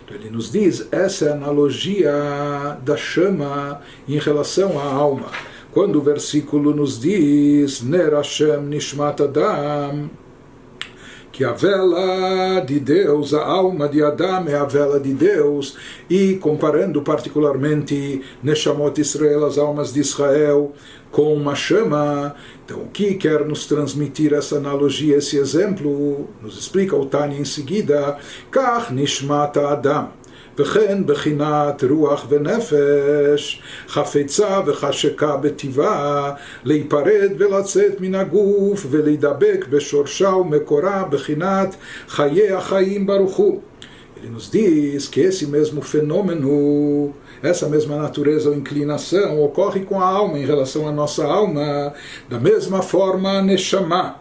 Então 0.03 0.17
ele 0.17 0.31
nos 0.31 0.51
diz, 0.51 0.87
essa 0.91 1.25
é 1.25 1.29
a 1.29 1.35
analogia 1.35 2.11
da 2.83 2.97
chama 2.97 3.79
em 4.07 4.17
relação 4.17 4.79
à 4.79 4.85
alma. 4.85 5.27
Quando 5.71 5.97
o 5.97 6.01
versículo 6.01 6.73
nos 6.73 6.99
diz, 6.99 7.81
Ner 7.83 8.11
Nishmat 8.63 9.21
Adam, 9.21 10.09
que 11.35 11.43
a 11.43 11.51
vela 11.51 12.61
de 12.61 12.79
Deus, 12.79 13.33
a 13.33 13.45
alma 13.45 13.89
de 13.89 14.01
Adão 14.01 14.47
é 14.47 14.55
a 14.55 14.63
vela 14.63 15.01
de 15.01 15.13
Deus, 15.13 15.75
e 16.09 16.35
comparando 16.35 17.01
particularmente 17.01 18.21
Neshamot 18.41 18.97
Israel, 19.01 19.45
as 19.45 19.57
almas 19.57 19.91
de 19.91 19.99
Israel, 19.99 20.71
com 21.11 21.35
uma 21.35 21.53
chama. 21.53 22.33
Então, 22.63 22.83
o 22.83 22.87
que 22.87 23.15
quer 23.15 23.43
nos 23.43 23.65
transmitir 23.65 24.33
essa 24.33 24.55
analogia, 24.55 25.17
esse 25.17 25.37
exemplo? 25.37 26.29
Nos 26.41 26.57
explica 26.57 26.95
o 26.95 27.05
Tani 27.05 27.37
em 27.37 27.45
seguida: 27.45 28.17
Kach 28.49 28.93
Nishmat 28.93 29.57
Adam. 29.57 30.11
וכן 30.58 31.06
בחינת 31.06 31.84
רוח 31.90 32.26
ונפש, 32.28 33.62
חפצה 33.88 34.60
וחשקה 34.66 35.36
בטבעה, 35.36 36.32
להיפרד 36.64 37.30
ולצאת 37.38 38.00
מן 38.00 38.14
הגוף 38.14 38.86
ולהידבק 38.90 39.66
בשורשה 39.70 40.28
ומקורה 40.28 41.04
בחינת 41.10 41.76
חיי 42.08 42.52
החיים 42.52 43.06
ברוך 43.06 43.36
הוא. 43.36 43.60
Ele 44.22 44.28
nos 44.28 44.50
diz 44.50 45.08
que 45.08 45.20
esse 45.20 45.46
mesmo 45.46 45.80
fenômeno, 45.80 47.14
essa 47.42 47.66
mesma 47.66 47.96
natureza 47.96 48.50
ou 48.50 48.54
inclinação 48.54 49.42
ocorre 49.42 49.80
com 49.80 49.98
a 49.98 50.04
alma 50.04 50.38
em 50.38 50.44
relação 50.44 50.86
à 50.86 50.92
nossa 50.92 51.24
alma, 51.24 51.94
da 52.28 52.38
mesma 52.38 52.82
forma 52.82 53.38
a 53.38 53.42
Neshama, 53.42 54.16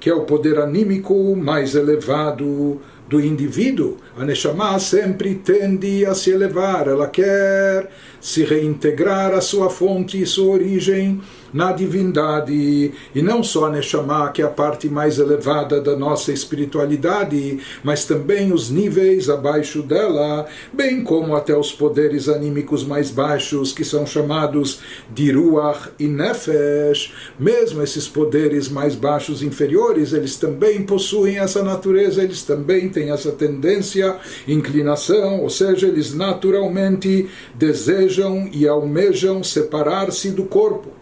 que 0.00 0.10
é 0.10 0.14
o 0.14 0.22
poder 0.22 0.58
anímico 0.58 1.36
mais 1.36 1.76
elevado 1.76 2.80
do 3.11 3.19
indivíduo, 3.19 3.97
a 4.17 4.23
Neshama 4.23 4.79
sempre 4.79 5.35
tende 5.35 6.05
a 6.05 6.15
se 6.15 6.31
elevar, 6.31 6.87
ela 6.87 7.09
quer 7.09 7.91
se 8.21 8.45
reintegrar 8.45 9.33
à 9.33 9.41
sua 9.41 9.69
fonte 9.69 10.21
e 10.21 10.25
sua 10.25 10.53
origem 10.53 11.21
na 11.53 11.71
divindade, 11.71 12.91
e 13.13 13.21
não 13.21 13.43
só 13.43 13.65
a 13.65 13.69
Neshama, 13.69 14.31
que 14.31 14.41
é 14.41 14.45
a 14.45 14.49
parte 14.49 14.89
mais 14.89 15.19
elevada 15.19 15.81
da 15.81 15.95
nossa 15.95 16.31
espiritualidade, 16.31 17.59
mas 17.83 18.05
também 18.05 18.53
os 18.53 18.69
níveis 18.69 19.29
abaixo 19.29 19.81
dela, 19.81 20.45
bem 20.71 21.03
como 21.03 21.35
até 21.35 21.55
os 21.55 21.71
poderes 21.71 22.29
anímicos 22.29 22.83
mais 22.83 23.11
baixos, 23.11 23.73
que 23.73 23.83
são 23.83 24.05
chamados 24.05 24.79
de 25.13 25.31
Ruach 25.31 25.89
e 25.99 26.07
Nefesh. 26.07 27.13
Mesmo 27.39 27.81
esses 27.81 28.07
poderes 28.07 28.69
mais 28.69 28.95
baixos, 28.95 29.43
inferiores, 29.43 30.13
eles 30.13 30.37
também 30.37 30.83
possuem 30.83 31.39
essa 31.39 31.63
natureza, 31.63 32.23
eles 32.23 32.43
também 32.43 32.89
têm 32.89 33.11
essa 33.11 33.31
tendência, 33.31 34.17
inclinação, 34.47 35.41
ou 35.41 35.49
seja, 35.49 35.87
eles 35.87 36.13
naturalmente 36.13 37.29
desejam 37.55 38.49
e 38.51 38.67
almejam 38.67 39.43
separar-se 39.43 40.31
do 40.31 40.43
corpo. 40.43 41.00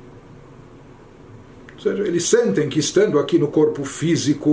Ou 1.79 1.83
seja, 1.83 2.05
eles 2.05 2.25
sentem 2.25 2.67
que 2.67 2.77
estando 2.77 3.17
aqui 3.17 3.39
no 3.39 3.47
corpo 3.47 3.85
físico, 3.85 4.49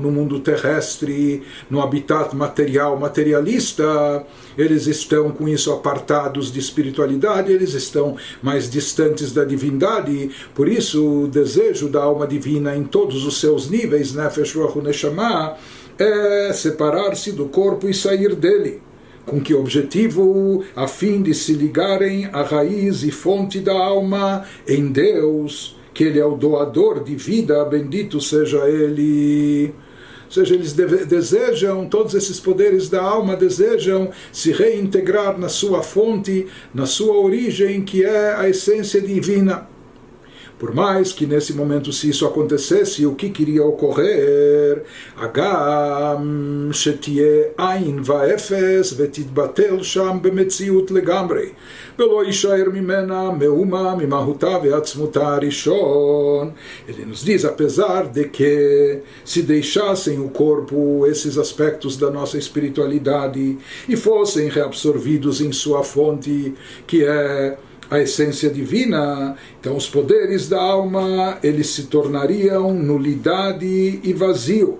no 0.00 0.10
mundo 0.10 0.40
terrestre, 0.40 1.42
no 1.68 1.82
habitat 1.82 2.34
material, 2.34 2.98
materialista, 2.98 4.24
eles 4.56 4.86
estão 4.86 5.30
com 5.32 5.46
isso 5.46 5.70
apartados 5.70 6.50
de 6.50 6.58
espiritualidade, 6.58 7.52
eles 7.52 7.74
estão 7.74 8.16
mais 8.42 8.70
distantes 8.70 9.32
da 9.32 9.44
divindade. 9.44 10.30
Por 10.54 10.66
isso, 10.66 11.24
o 11.24 11.28
desejo 11.28 11.90
da 11.90 12.02
alma 12.02 12.26
divina 12.26 12.74
em 12.74 12.84
todos 12.84 13.26
os 13.26 13.38
seus 13.38 13.68
níveis, 13.68 14.14
Nefesh 14.14 14.54
Ruach 14.54 14.78
Neshama, 14.78 15.58
é 15.98 16.54
separar-se 16.54 17.32
do 17.32 17.50
corpo 17.50 17.86
e 17.86 17.92
sair 17.92 18.34
dele. 18.34 18.80
Com 19.26 19.42
que 19.42 19.52
objetivo? 19.52 20.64
A 20.74 20.88
fim 20.88 21.20
de 21.20 21.34
se 21.34 21.52
ligarem 21.52 22.30
à 22.32 22.42
raiz 22.42 23.02
e 23.02 23.10
fonte 23.10 23.60
da 23.60 23.74
alma 23.74 24.46
em 24.66 24.90
Deus 24.90 25.81
que 25.92 26.04
Ele 26.04 26.18
é 26.18 26.24
o 26.24 26.36
doador 26.36 27.02
de 27.02 27.14
vida, 27.14 27.64
bendito 27.64 28.20
seja 28.20 28.68
Ele. 28.68 29.74
Ou 30.26 30.32
seja, 30.32 30.54
eles 30.54 30.72
desejam, 30.72 31.86
todos 31.86 32.14
esses 32.14 32.40
poderes 32.40 32.88
da 32.88 33.02
alma 33.02 33.36
desejam 33.36 34.10
se 34.32 34.50
reintegrar 34.50 35.38
na 35.38 35.50
sua 35.50 35.82
fonte, 35.82 36.46
na 36.72 36.86
sua 36.86 37.18
origem, 37.18 37.82
que 37.82 38.02
é 38.02 38.34
a 38.34 38.48
essência 38.48 38.98
divina. 39.02 39.68
Por 40.61 40.73
mais 40.73 41.11
que 41.11 41.25
nesse 41.25 41.53
momento, 41.53 41.93
se 41.93 42.09
isso 42.09 42.25
acontecesse, 42.25 43.05
o 43.05 43.15
que 43.15 43.29
queria 43.29 43.63
ocorrer? 43.63 44.83
Agam 45.15 46.71
shetie 46.73 47.51
ein 47.57 48.01
vaefes 48.01 48.93
vetitbatel 48.93 49.83
sham 49.83 50.19
bemetziut 50.19 50.91
legamrei. 50.91 51.53
ולא 51.99 52.25
יישאר 52.25 52.69
ממנה 52.73 53.31
מאומה 53.31 53.95
ממהותה 53.95 54.57
ועצמותה 54.63 55.35
הראשון. 55.35 56.51
Ele 56.87 57.05
nos 57.05 57.23
diz, 57.23 57.45
apesar 57.45 58.07
de 58.07 58.25
que 58.25 58.99
se 59.25 59.41
deixassem 59.41 60.19
o 60.19 60.29
corpo 60.29 61.05
esses 61.07 61.37
aspectos 61.37 61.97
da 61.97 62.09
nossa 62.11 62.37
espiritualidade 62.37 63.57
e 63.89 63.95
fossem 63.95 64.47
reabsorvidos 64.49 65.41
em 65.41 65.51
sua 65.51 65.83
fonte, 65.83 66.53
que 66.85 67.03
é 67.03 67.57
a 67.92 68.00
essência 68.00 68.48
divina, 68.48 69.36
então 69.60 69.76
os 69.76 69.86
poderes 69.86 70.48
da 70.48 70.58
alma 70.58 71.36
eles 71.42 71.66
se 71.66 71.84
tornariam 71.88 72.72
nulidade 72.72 74.00
e 74.02 74.12
vazio. 74.14 74.78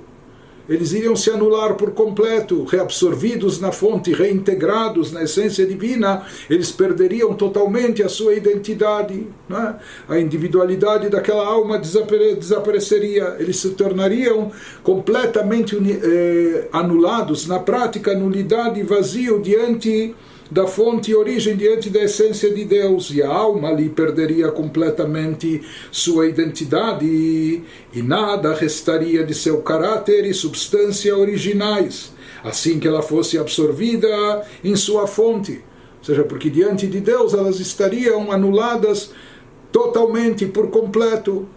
eles 0.66 0.92
iriam 0.94 1.14
se 1.14 1.28
anular 1.28 1.74
por 1.74 1.90
completo, 1.90 2.64
reabsorvidos 2.64 3.60
na 3.60 3.70
fonte, 3.70 4.14
reintegrados 4.14 5.12
na 5.12 5.24
essência 5.24 5.66
divina, 5.66 6.24
eles 6.48 6.72
perderiam 6.72 7.34
totalmente 7.34 8.02
a 8.02 8.08
sua 8.08 8.32
identidade, 8.32 9.26
é? 9.50 9.74
a 10.08 10.18
individualidade 10.18 11.10
daquela 11.10 11.44
alma 11.44 11.78
desapareceria, 11.78 13.36
eles 13.38 13.56
se 13.56 13.70
tornariam 13.70 14.50
completamente 14.82 15.76
eh, 15.76 16.68
anulados, 16.72 17.46
na 17.46 17.58
prática, 17.58 18.14
nulidade 18.14 18.80
e 18.80 18.84
vazio 18.84 19.42
diante 19.42 20.14
da 20.52 20.66
fonte 20.66 21.10
e 21.10 21.14
origem 21.14 21.56
diante 21.56 21.88
da 21.88 22.02
essência 22.02 22.52
de 22.52 22.66
Deus, 22.66 23.10
e 23.10 23.22
a 23.22 23.28
alma 23.28 23.70
ali 23.70 23.88
perderia 23.88 24.52
completamente 24.52 25.62
sua 25.90 26.26
identidade 26.26 27.06
e, 27.06 28.02
nada 28.02 28.52
restaria 28.54 29.24
de 29.24 29.32
seu 29.32 29.62
caráter 29.62 30.26
e 30.26 30.34
substância 30.34 31.16
originais, 31.16 32.12
assim 32.44 32.78
que 32.78 32.86
ela 32.86 33.00
fosse 33.00 33.38
absorvida 33.38 34.46
em 34.62 34.76
sua 34.76 35.06
fonte. 35.06 35.64
Ou 36.00 36.04
seja, 36.04 36.22
porque 36.22 36.50
diante 36.50 36.86
de 36.86 37.00
Deus 37.00 37.32
elas 37.32 37.58
estariam 37.58 38.30
anuladas 38.30 39.10
totalmente, 39.70 40.44
por 40.44 40.68
completo. 40.68 41.48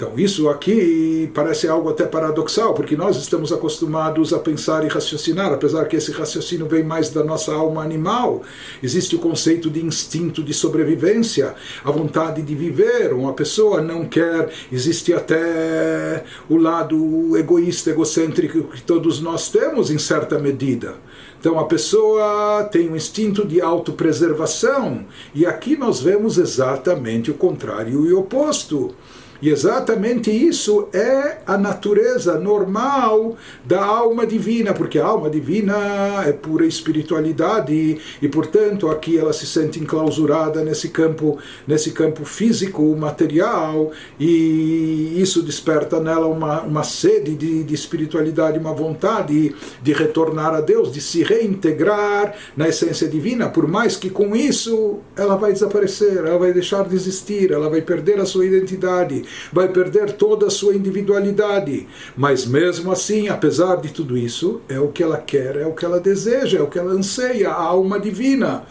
Então, 0.00 0.18
isso 0.18 0.48
aqui 0.48 1.30
parece 1.34 1.68
algo 1.68 1.90
até 1.90 2.06
paradoxal, 2.06 2.72
porque 2.72 2.96
nós 2.96 3.18
estamos 3.18 3.52
acostumados 3.52 4.32
a 4.32 4.38
pensar 4.38 4.82
e 4.82 4.88
raciocinar, 4.88 5.52
apesar 5.52 5.84
que 5.84 5.94
esse 5.94 6.10
raciocínio 6.10 6.66
vem 6.66 6.82
mais 6.82 7.10
da 7.10 7.22
nossa 7.22 7.52
alma 7.52 7.82
animal. 7.82 8.40
Existe 8.82 9.14
o 9.14 9.18
conceito 9.18 9.68
de 9.68 9.84
instinto 9.84 10.42
de 10.42 10.54
sobrevivência, 10.54 11.54
a 11.84 11.90
vontade 11.90 12.40
de 12.40 12.54
viver. 12.54 13.12
Uma 13.12 13.34
pessoa 13.34 13.82
não 13.82 14.06
quer, 14.06 14.48
existe 14.72 15.12
até 15.12 16.24
o 16.48 16.56
lado 16.56 17.36
egoísta, 17.36 17.90
egocêntrico 17.90 18.62
que 18.68 18.80
todos 18.80 19.20
nós 19.20 19.50
temos 19.50 19.90
em 19.90 19.98
certa 19.98 20.38
medida. 20.38 20.94
Então 21.38 21.58
a 21.58 21.64
pessoa 21.64 22.64
tem 22.72 22.88
um 22.88 22.96
instinto 22.96 23.46
de 23.46 23.60
autopreservação, 23.60 25.04
e 25.34 25.44
aqui 25.44 25.76
nós 25.76 26.00
vemos 26.00 26.38
exatamente 26.38 27.30
o 27.30 27.34
contrário 27.34 28.06
e 28.06 28.12
o 28.14 28.20
oposto. 28.20 28.94
E 29.42 29.48
exatamente 29.48 30.30
isso 30.30 30.88
é 30.92 31.38
a 31.46 31.56
natureza 31.56 32.38
normal 32.38 33.36
da 33.64 33.82
alma 33.82 34.26
divina, 34.26 34.74
porque 34.74 34.98
a 34.98 35.06
alma 35.06 35.30
divina 35.30 36.24
é 36.26 36.32
pura 36.32 36.66
espiritualidade 36.66 37.98
e, 38.20 38.28
portanto, 38.28 38.88
aqui 38.88 39.18
ela 39.18 39.32
se 39.32 39.46
sente 39.46 39.80
enclausurada 39.80 40.62
nesse 40.62 40.90
campo, 40.90 41.38
nesse 41.66 41.92
campo 41.92 42.24
físico, 42.24 42.94
material, 42.96 43.92
e 44.18 45.14
isso 45.16 45.42
desperta 45.42 46.00
nela 46.00 46.26
uma, 46.26 46.60
uma 46.62 46.84
sede 46.84 47.34
de, 47.34 47.64
de 47.64 47.74
espiritualidade, 47.74 48.58
uma 48.58 48.74
vontade 48.74 49.54
de 49.82 49.92
retornar 49.92 50.54
a 50.54 50.60
Deus, 50.60 50.92
de 50.92 51.00
se 51.00 51.22
reintegrar 51.22 52.34
na 52.56 52.68
essência 52.68 53.08
divina, 53.08 53.48
por 53.48 53.66
mais 53.66 53.96
que 53.96 54.10
com 54.10 54.36
isso 54.36 54.98
ela 55.16 55.36
vai 55.36 55.52
desaparecer, 55.52 56.18
ela 56.18 56.38
vai 56.38 56.52
deixar 56.52 56.86
de 56.86 56.94
existir, 56.94 57.50
ela 57.50 57.70
vai 57.70 57.80
perder 57.80 58.20
a 58.20 58.26
sua 58.26 58.44
identidade 58.44 59.24
vai 59.52 59.68
perder 59.68 60.12
toda 60.12 60.46
a 60.46 60.50
sua 60.50 60.74
individualidade. 60.74 61.86
Mas 62.16 62.46
mesmo 62.46 62.92
assim, 62.92 63.28
apesar 63.28 63.76
de 63.76 63.92
tudo 63.92 64.16
isso, 64.16 64.60
é 64.68 64.78
o 64.78 64.88
que 64.88 65.02
ela 65.02 65.18
quer, 65.18 65.56
é 65.56 65.66
o 65.66 65.74
que 65.74 65.84
ela 65.84 66.00
deseja, 66.00 66.58
é 66.58 66.62
o 66.62 66.68
que 66.68 66.78
ela 66.78 66.92
anseia, 66.92 67.50
a 67.50 67.62
alma 67.62 67.98
divina. 67.98 68.64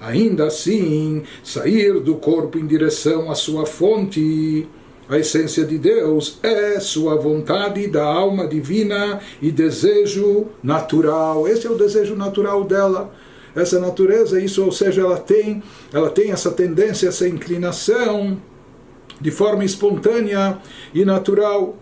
ainda 0.00 0.46
assim, 0.46 1.22
sair 1.42 2.00
do 2.00 2.16
corpo 2.16 2.58
em 2.58 2.66
direção 2.66 3.30
à 3.30 3.34
sua 3.34 3.64
fonte. 3.64 4.68
A 5.08 5.18
essência 5.18 5.64
de 5.64 5.78
Deus 5.78 6.38
é 6.42 6.78
sua 6.80 7.16
vontade 7.16 7.86
da 7.86 8.04
alma 8.04 8.46
divina 8.46 9.20
e 9.40 9.50
desejo 9.50 10.48
natural. 10.62 11.48
Esse 11.48 11.66
é 11.66 11.70
o 11.70 11.78
desejo 11.78 12.14
natural 12.14 12.64
dela 12.64 13.10
essa 13.58 13.78
natureza, 13.80 14.40
isso, 14.40 14.64
ou 14.64 14.72
seja, 14.72 15.02
ela 15.02 15.18
tem, 15.18 15.62
ela 15.92 16.10
tem 16.10 16.32
essa 16.32 16.50
tendência, 16.50 17.08
essa 17.08 17.28
inclinação 17.28 18.40
de 19.20 19.30
forma 19.30 19.64
espontânea 19.64 20.58
e 20.94 21.04
natural 21.04 21.76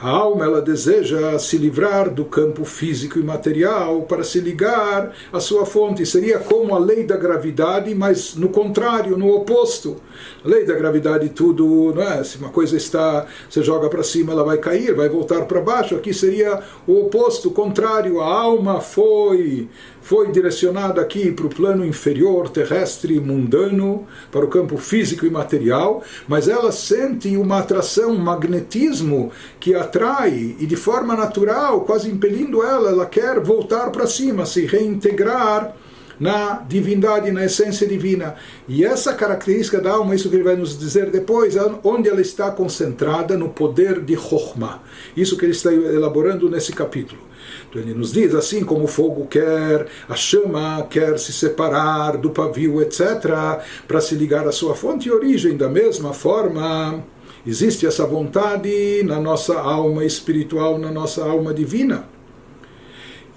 a 0.00 0.10
alma 0.10 0.44
ela 0.44 0.62
deseja 0.62 1.36
se 1.40 1.58
livrar 1.58 2.08
do 2.08 2.24
campo 2.24 2.64
físico 2.64 3.18
e 3.18 3.22
material 3.22 4.02
para 4.02 4.22
se 4.22 4.38
ligar 4.38 5.12
à 5.32 5.40
sua 5.40 5.66
fonte. 5.66 6.06
Seria 6.06 6.38
como 6.38 6.72
a 6.72 6.78
lei 6.78 7.02
da 7.02 7.16
gravidade, 7.16 7.92
mas 7.96 8.36
no 8.36 8.48
contrário, 8.48 9.18
no 9.18 9.28
oposto. 9.34 9.96
A 10.44 10.48
lei 10.48 10.64
da 10.64 10.74
gravidade 10.74 11.30
tudo, 11.30 11.92
não 11.96 12.02
é? 12.02 12.22
Se 12.22 12.38
uma 12.38 12.50
coisa 12.50 12.76
está, 12.76 13.26
você 13.50 13.60
joga 13.60 13.88
para 13.88 14.04
cima, 14.04 14.32
ela 14.32 14.44
vai 14.44 14.58
cair, 14.58 14.94
vai 14.94 15.08
voltar 15.08 15.46
para 15.46 15.60
baixo. 15.60 15.96
Aqui 15.96 16.14
seria 16.14 16.62
o 16.86 17.06
oposto, 17.06 17.48
o 17.48 17.52
contrário. 17.52 18.20
A 18.20 18.26
alma 18.26 18.80
foi 18.80 19.68
foi 20.08 20.32
direcionada 20.32 21.02
aqui 21.02 21.30
para 21.30 21.44
o 21.44 21.50
plano 21.50 21.84
inferior, 21.84 22.48
terrestre, 22.48 23.20
mundano, 23.20 24.06
para 24.32 24.42
o 24.42 24.48
campo 24.48 24.78
físico 24.78 25.26
e 25.26 25.30
material, 25.30 26.02
mas 26.26 26.48
ela 26.48 26.72
sente 26.72 27.36
uma 27.36 27.58
atração, 27.58 28.12
um 28.12 28.18
magnetismo 28.18 29.30
que 29.60 29.74
atrai 29.74 30.56
e 30.58 30.64
de 30.64 30.76
forma 30.76 31.14
natural, 31.14 31.82
quase 31.82 32.10
impelindo 32.10 32.64
ela, 32.64 32.88
ela 32.88 33.04
quer 33.04 33.38
voltar 33.38 33.90
para 33.90 34.06
cima, 34.06 34.46
se 34.46 34.64
reintegrar 34.64 35.76
na 36.18 36.64
divindade, 36.68 37.30
na 37.30 37.44
essência 37.44 37.86
divina. 37.86 38.34
E 38.68 38.84
essa 38.84 39.14
característica 39.14 39.80
da 39.80 39.92
alma, 39.92 40.14
isso 40.14 40.28
que 40.28 40.36
ele 40.36 40.44
vai 40.44 40.56
nos 40.56 40.78
dizer 40.78 41.10
depois, 41.10 41.56
é 41.56 41.70
onde 41.84 42.08
ela 42.08 42.20
está 42.20 42.50
concentrada 42.50 43.36
no 43.36 43.48
poder 43.48 44.00
de 44.00 44.16
Chokhmah. 44.16 44.80
Isso 45.16 45.36
que 45.36 45.44
ele 45.44 45.52
está 45.52 45.72
elaborando 45.72 46.50
nesse 46.50 46.72
capítulo. 46.72 47.20
Então 47.68 47.80
ele 47.80 47.94
nos 47.94 48.12
diz, 48.12 48.34
assim 48.34 48.64
como 48.64 48.84
o 48.84 48.88
fogo 48.88 49.26
quer, 49.26 49.86
a 50.08 50.14
chama 50.14 50.86
quer 50.88 51.18
se 51.18 51.32
separar 51.32 52.16
do 52.16 52.30
pavio, 52.30 52.80
etc., 52.82 53.60
para 53.86 54.00
se 54.00 54.14
ligar 54.14 54.46
à 54.46 54.52
sua 54.52 54.74
fonte 54.74 55.08
e 55.08 55.12
origem, 55.12 55.56
da 55.56 55.68
mesma 55.68 56.12
forma, 56.12 57.02
existe 57.46 57.86
essa 57.86 58.06
vontade 58.06 59.02
na 59.04 59.20
nossa 59.20 59.58
alma 59.58 60.04
espiritual, 60.04 60.78
na 60.78 60.90
nossa 60.90 61.24
alma 61.24 61.54
divina. 61.54 62.17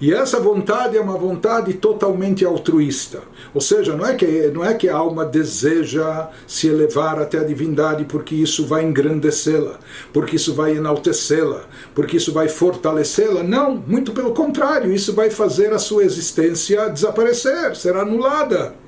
E 0.02 0.12
essa 0.12 0.40
vontade 0.40 0.96
é 0.96 1.00
uma 1.00 1.16
vontade 1.16 1.74
totalmente 1.74 2.44
altruísta. 2.44 3.22
Ou 3.54 3.60
seja, 3.60 3.94
não 3.94 4.04
é 4.04 4.16
que, 4.16 4.48
não 4.48 4.64
é 4.64 4.74
que 4.74 4.88
a 4.88 4.96
alma 4.96 5.24
deseja 5.24 6.28
se 6.44 6.66
elevar 6.66 7.22
até 7.22 7.38
a 7.38 7.44
divindade 7.44 8.04
porque 8.06 8.34
isso 8.34 8.66
vai 8.66 8.82
engrandecê-la, 8.82 9.78
porque 10.12 10.34
isso 10.34 10.54
vai 10.54 10.76
enaltecê-la, 10.76 11.66
porque 11.94 12.16
isso 12.16 12.32
vai 12.32 12.48
fortalecê-la. 12.48 13.44
Não, 13.44 13.76
muito 13.76 14.10
pelo 14.10 14.34
contrário, 14.34 14.92
isso 14.92 15.12
vai 15.12 15.30
fazer 15.30 15.72
a 15.72 15.78
sua 15.78 16.02
existência 16.02 16.88
desaparecer, 16.88 17.76
ser 17.76 17.94
anulada. 17.94 18.81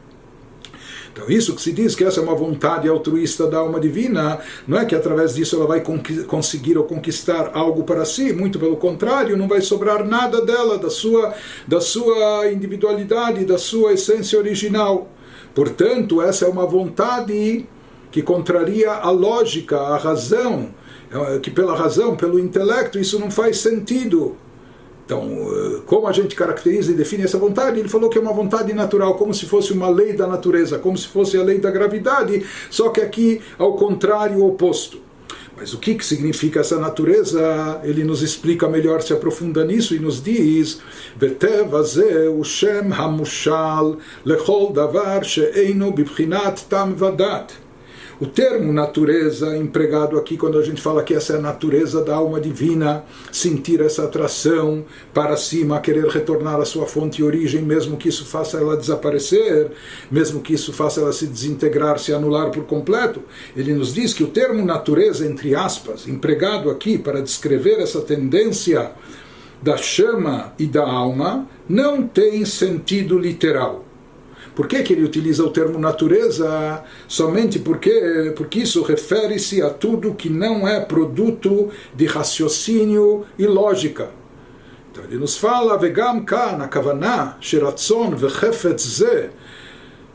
Então, 1.15 1.31
isso 1.31 1.55
que 1.55 1.63
se 1.63 1.73
diz 1.73 1.95
que 1.95 2.03
essa 2.03 2.19
é 2.19 2.23
uma 2.25 2.35
vontade 2.35 2.89
altruísta 2.89 3.47
da 3.47 3.59
alma 3.59 3.79
divina, 3.79 4.41
não 4.67 4.77
é 4.77 4.85
que 4.85 4.97
através 4.97 5.37
disso 5.37 5.55
ela 5.55 5.65
vai 5.65 5.81
conseguir 6.27 6.77
ou 6.77 6.83
conquistar 6.83 7.53
algo 7.55 7.85
para 7.85 8.05
si, 8.05 8.33
muito 8.33 8.59
pelo 8.59 8.77
contrário, 8.77 9.37
não 9.37 9.47
vai 9.47 9.61
sobrar 9.61 10.05
nada 10.05 10.45
dela, 10.45 10.77
da 10.77 10.91
sua, 10.91 11.33
da 11.69 11.81
sua 11.81 12.51
individualidade, 12.51 13.45
da 13.45 13.57
sua 13.57 13.93
essência 13.93 14.37
original. 14.37 15.09
Portanto, 15.55 16.21
essa 16.21 16.47
é 16.47 16.49
uma 16.49 16.67
vontade 16.67 17.65
que 18.11 18.21
contraria 18.21 18.91
a 18.91 19.11
lógica, 19.13 19.79
a 19.79 19.97
razão, 19.97 20.75
é, 21.13 21.39
que 21.39 21.49
pela 21.49 21.77
razão, 21.77 22.17
pelo 22.17 22.41
intelecto, 22.41 22.99
isso 22.99 23.21
não 23.21 23.31
faz 23.31 23.59
sentido. 23.59 24.37
Então, 25.05 25.23
eh, 25.23 25.83
como 25.85 26.07
a 26.07 26.13
gente 26.13 26.35
caracteriza 26.35 26.91
e 26.91 26.95
define 26.95 27.25
essa 27.25 27.39
vontade? 27.39 27.79
Ele 27.79 27.89
falou 27.89 28.09
que 28.09 28.17
é 28.17 28.21
uma 28.21 28.33
vontade 28.33 28.73
natural, 28.73 29.15
como 29.17 29.35
se 29.35 29.45
fosse 29.47 29.73
uma 29.73 29.89
lei 29.89 30.15
da 30.15 30.27
natureza, 30.27 30.79
como 30.79 30.97
se 30.97 31.07
fosse 31.09 31.37
a 31.37 31.43
lei 31.43 31.59
da 31.59 31.71
gravidade, 31.71 32.45
só 32.71 32.89
que 32.89 33.01
aqui 33.01 33.41
ao 33.59 33.75
contrário, 33.75 34.45
oposto. 34.45 34.99
Mas 35.57 35.73
o 35.73 35.79
que, 35.79 35.95
que 35.95 36.05
significa 36.05 36.61
essa 36.61 36.79
natureza? 36.79 37.81
Ele 37.85 38.03
nos 38.03 38.23
explica 38.23 38.69
melhor, 38.69 39.03
se 39.03 39.13
aprofunda 39.13 39.65
nisso 39.65 39.95
e 39.95 40.01
nos 40.01 40.21
diz: 40.23 40.81
Shem 42.45 42.93
Hamushal 42.93 43.97
Lechol 44.25 44.73
Davar 44.73 45.23
Bibchinat 45.95 46.65
Tam 46.65 46.95
Vadat. 46.95 47.64
O 48.25 48.27
termo 48.27 48.73
natureza 48.73 49.55
empregado 49.55 50.17
aqui, 50.17 50.39
quando 50.39 50.59
a 50.59 50.63
gente 50.63 50.81
fala 50.81 51.03
que 51.03 51.13
essa 51.13 51.35
é 51.35 51.37
a 51.37 51.43
natureza 51.43 52.03
da 52.03 52.15
alma 52.15 52.41
divina, 52.41 53.05
sentir 53.31 53.83
essa 53.83 54.05
atração 54.05 54.83
para 55.13 55.37
cima, 55.37 55.79
querer 55.79 56.07
retornar 56.07 56.59
à 56.59 56.65
sua 56.65 56.87
fonte 56.87 57.21
e 57.21 57.23
origem, 57.23 57.61
mesmo 57.61 57.99
que 57.99 58.09
isso 58.09 58.25
faça 58.25 58.57
ela 58.57 58.79
desaparecer, 58.79 59.73
mesmo 60.11 60.41
que 60.41 60.55
isso 60.55 60.73
faça 60.73 61.03
ela 61.03 61.13
se 61.13 61.27
desintegrar, 61.27 61.99
se 61.99 62.15
anular 62.15 62.51
por 62.51 62.65
completo, 62.65 63.21
ele 63.55 63.75
nos 63.75 63.93
diz 63.93 64.15
que 64.15 64.25
o 64.25 64.29
termo 64.29 64.65
natureza, 64.65 65.27
entre 65.27 65.55
aspas, 65.55 66.09
empregado 66.09 66.71
aqui 66.71 66.97
para 66.97 67.21
descrever 67.21 67.79
essa 67.79 68.01
tendência 68.01 68.93
da 69.61 69.77
chama 69.77 70.55
e 70.59 70.65
da 70.65 70.89
alma, 70.89 71.47
não 71.69 72.09
tem 72.09 72.43
sentido 72.47 73.19
literal 73.19 73.84
Por 74.56 74.68
que, 74.68 74.84
que 74.84 74.94
ele 74.94 75.04
utiliza 75.04 75.44
o 75.44 75.50
termo 75.50 75.80
natureza? 75.80 76.84
Somente 77.08 77.60
porque, 77.60 78.34
porque 78.36 78.60
isso 78.60 78.84
refere-se 78.84 79.62
a 79.62 79.70
tudo 79.70 80.16
que 80.16 80.30
não 80.30 80.68
é 80.68 80.80
produto 80.80 81.70
de 81.96 82.06
raciocínio 82.06 83.26
e 83.38 83.46
lógica. 83.46 84.10
Então 84.92 85.04
ele 85.04 85.18
nos 85.18 85.38
fala, 85.38 85.78
vegam 85.78 86.26
כאן, 86.26 86.62
הכוונה 86.62 87.32
שרצון 87.40 88.16
וחפץ 88.18 88.86
זה 88.86 89.28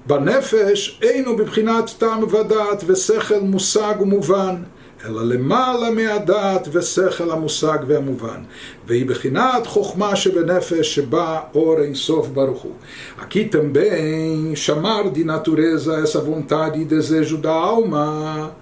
בנפש 0.06 0.98
אינו 1.02 1.36
בבחינת 1.36 1.90
טעם 1.98 2.22
ודעת 2.22 2.84
ושכל 2.86 3.40
מושג 3.40 3.94
ומובן. 4.00 4.62
אלא 5.06 5.22
למעלה 5.22 5.90
מהדעת 5.90 6.68
ושכל 6.72 7.30
המושג 7.30 7.78
והמובן, 7.86 8.42
והיא 8.86 9.06
בחינת 9.06 9.66
חוכמה 9.66 10.16
שבנפש 10.16 10.94
שבה 10.94 11.40
אור 11.54 11.80
אינסוף 11.80 12.28
ברוך 12.28 12.62
הוא. 12.62 12.72
Aqui 13.20 13.44
também 13.44 14.56
chamar 14.56 15.10
de 15.10 15.24
natureza 15.24 16.00
essa 16.04 16.20
vontade 16.20 16.80
e 16.80 16.84
desejo 16.84 17.36
da 17.36 17.52
alma 17.52 18.56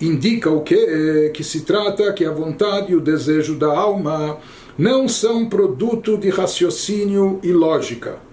indica 0.00 0.50
o 0.50 0.60
que? 0.60 1.30
Que 1.34 1.44
se 1.44 1.60
trata 1.60 2.12
que 2.12 2.24
a 2.24 2.30
vontade 2.30 2.92
e 2.92 2.96
o 2.96 3.00
desejo 3.00 3.54
da 3.56 3.72
alma 3.88 4.38
não 4.78 5.08
são 5.08 5.48
produto 5.48 6.16
de 6.16 6.30
raciocínio 6.30 7.40
e 7.42 7.52
lógica 7.52 8.25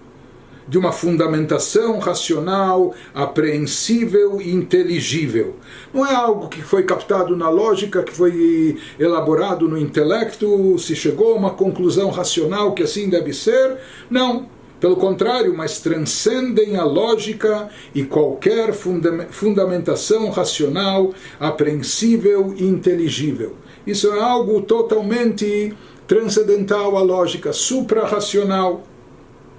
de 0.67 0.77
uma 0.77 0.91
fundamentação 0.91 1.99
racional, 1.99 2.93
apreensível 3.13 4.41
e 4.41 4.51
inteligível. 4.51 5.55
Não 5.93 6.05
é 6.05 6.13
algo 6.13 6.49
que 6.49 6.61
foi 6.61 6.83
captado 6.83 7.35
na 7.35 7.49
lógica, 7.49 8.03
que 8.03 8.13
foi 8.13 8.77
elaborado 8.99 9.67
no 9.67 9.77
intelecto, 9.77 10.77
se 10.79 10.95
chegou 10.95 11.33
a 11.33 11.37
uma 11.37 11.51
conclusão 11.51 12.09
racional 12.09 12.73
que 12.73 12.83
assim 12.83 13.09
deve 13.09 13.33
ser. 13.33 13.77
Não. 14.09 14.53
Pelo 14.79 14.97
contrário, 14.97 15.55
mas 15.55 15.79
transcendem 15.79 16.75
a 16.75 16.83
lógica 16.83 17.69
e 17.93 18.03
qualquer 18.03 18.73
fundamentação 18.73 20.29
racional, 20.29 21.13
apreensível 21.39 22.53
e 22.57 22.65
inteligível. 22.65 23.55
Isso 23.87 24.11
é 24.11 24.19
algo 24.19 24.61
totalmente 24.61 25.73
transcendental 26.05 26.97
à 26.97 27.01
lógica, 27.01 27.53
suprarracional. 27.53 28.83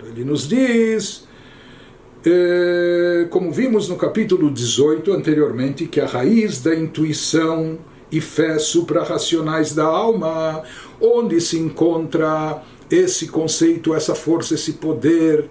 Ele 0.04 0.24
nos 0.24 0.48
diz, 0.48 1.26
eh, 2.24 3.26
como 3.30 3.50
vimos 3.50 3.88
no 3.88 3.96
capítulo 3.96 4.50
18 4.50 5.12
anteriormente, 5.12 5.86
que 5.86 6.00
a 6.00 6.06
raiz 6.06 6.60
da 6.62 6.74
intuição 6.74 7.78
e 8.10 8.20
fé 8.20 8.58
suprarracionais 8.58 9.74
da 9.74 9.84
alma, 9.84 10.62
onde 11.00 11.40
se 11.40 11.58
encontra 11.58 12.62
esse 12.90 13.28
conceito, 13.28 13.94
essa 13.94 14.14
força, 14.14 14.54
esse 14.54 14.74
poder 14.74 15.48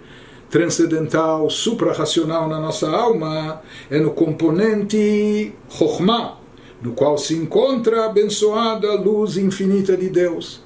transcendental, 0.50 1.50
suprarracional 1.50 2.48
na 2.48 2.60
nossa 2.60 2.90
alma, 2.90 3.62
é 3.90 4.00
no 4.00 4.12
componente 4.12 5.54
Chokhmah, 5.70 6.38
no 6.82 6.94
qual 6.94 7.18
se 7.18 7.36
encontra 7.36 8.04
a 8.04 8.06
abençoada 8.06 8.94
luz 8.94 9.38
infinita 9.38 9.98
de 9.98 10.10
Deus. 10.10 10.64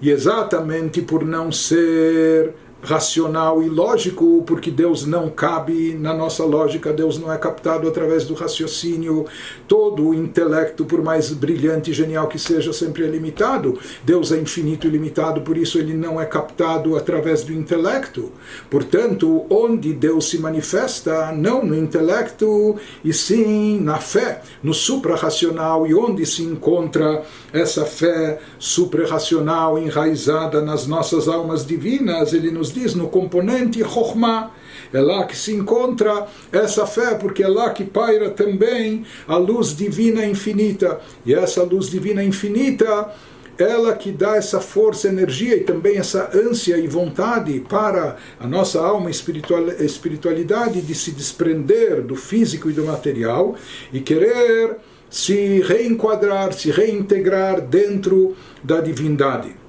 E 0.00 0.10
exatamente 0.10 1.02
por 1.02 1.24
não 1.24 1.52
ser 1.52 2.54
racional 2.82 3.62
e 3.62 3.68
lógico, 3.68 4.42
porque 4.44 4.70
Deus 4.70 5.06
não 5.06 5.30
cabe 5.30 5.94
na 5.94 6.12
nossa 6.12 6.44
lógica, 6.44 6.92
Deus 6.92 7.16
não 7.16 7.32
é 7.32 7.38
captado 7.38 7.88
através 7.88 8.26
do 8.26 8.34
raciocínio. 8.34 9.24
Todo 9.68 10.08
o 10.08 10.14
intelecto, 10.14 10.84
por 10.84 11.00
mais 11.00 11.32
brilhante 11.32 11.92
e 11.92 11.94
genial 11.94 12.26
que 12.26 12.38
seja, 12.38 12.72
sempre 12.72 13.04
é 13.04 13.06
limitado. 13.06 13.78
Deus 14.02 14.32
é 14.32 14.38
infinito 14.38 14.86
e 14.86 14.90
limitado, 14.90 15.42
por 15.42 15.56
isso 15.56 15.78
ele 15.78 15.94
não 15.94 16.20
é 16.20 16.26
captado 16.26 16.96
através 16.96 17.44
do 17.44 17.52
intelecto. 17.52 18.32
Portanto, 18.68 19.46
onde 19.48 19.92
Deus 19.92 20.28
se 20.28 20.38
manifesta, 20.38 21.30
não 21.32 21.64
no 21.64 21.76
intelecto, 21.76 22.76
e 23.04 23.12
sim 23.12 23.78
na 23.80 23.98
fé, 23.98 24.42
no 24.62 24.74
suprarracional, 24.74 25.86
e 25.86 25.94
onde 25.94 26.26
se 26.26 26.42
encontra 26.42 27.22
essa 27.52 27.84
fé 27.84 28.40
suprarracional 28.58 29.78
enraizada 29.78 30.60
nas 30.60 30.86
nossas 30.86 31.28
almas 31.28 31.64
divinas, 31.64 32.32
ele 32.32 32.50
nos 32.50 32.71
diz 32.72 32.94
no 32.94 33.08
componente 33.08 33.80
Chokhmah. 33.80 34.50
É 34.92 35.00
lá 35.00 35.24
que 35.24 35.36
se 35.36 35.52
encontra 35.52 36.26
essa 36.50 36.86
fé, 36.86 37.14
porque 37.14 37.42
é 37.42 37.48
lá 37.48 37.70
que 37.70 37.84
paira 37.84 38.30
também 38.30 39.04
a 39.26 39.36
luz 39.36 39.74
divina 39.74 40.24
infinita. 40.26 41.00
E 41.24 41.34
essa 41.34 41.62
luz 41.62 41.88
divina 41.88 42.22
infinita, 42.22 43.10
ela 43.56 43.94
que 43.94 44.10
dá 44.10 44.36
essa 44.36 44.60
força, 44.60 45.08
energia 45.08 45.56
e 45.56 45.60
também 45.60 45.96
essa 45.96 46.30
ânsia 46.34 46.76
e 46.76 46.86
vontade 46.86 47.60
para 47.60 48.16
a 48.38 48.46
nossa 48.46 48.80
alma 48.80 49.10
espiritualidade 49.10 50.80
de 50.80 50.94
se 50.94 51.10
desprender 51.12 52.02
do 52.02 52.16
físico 52.16 52.68
e 52.68 52.72
do 52.72 52.84
material 52.84 53.54
e 53.92 54.00
querer 54.00 54.76
se 55.08 55.60
reenquadrar, 55.60 56.52
se 56.54 56.70
reintegrar 56.70 57.60
dentro 57.60 58.34
da 58.64 58.80
divindade. 58.80 59.61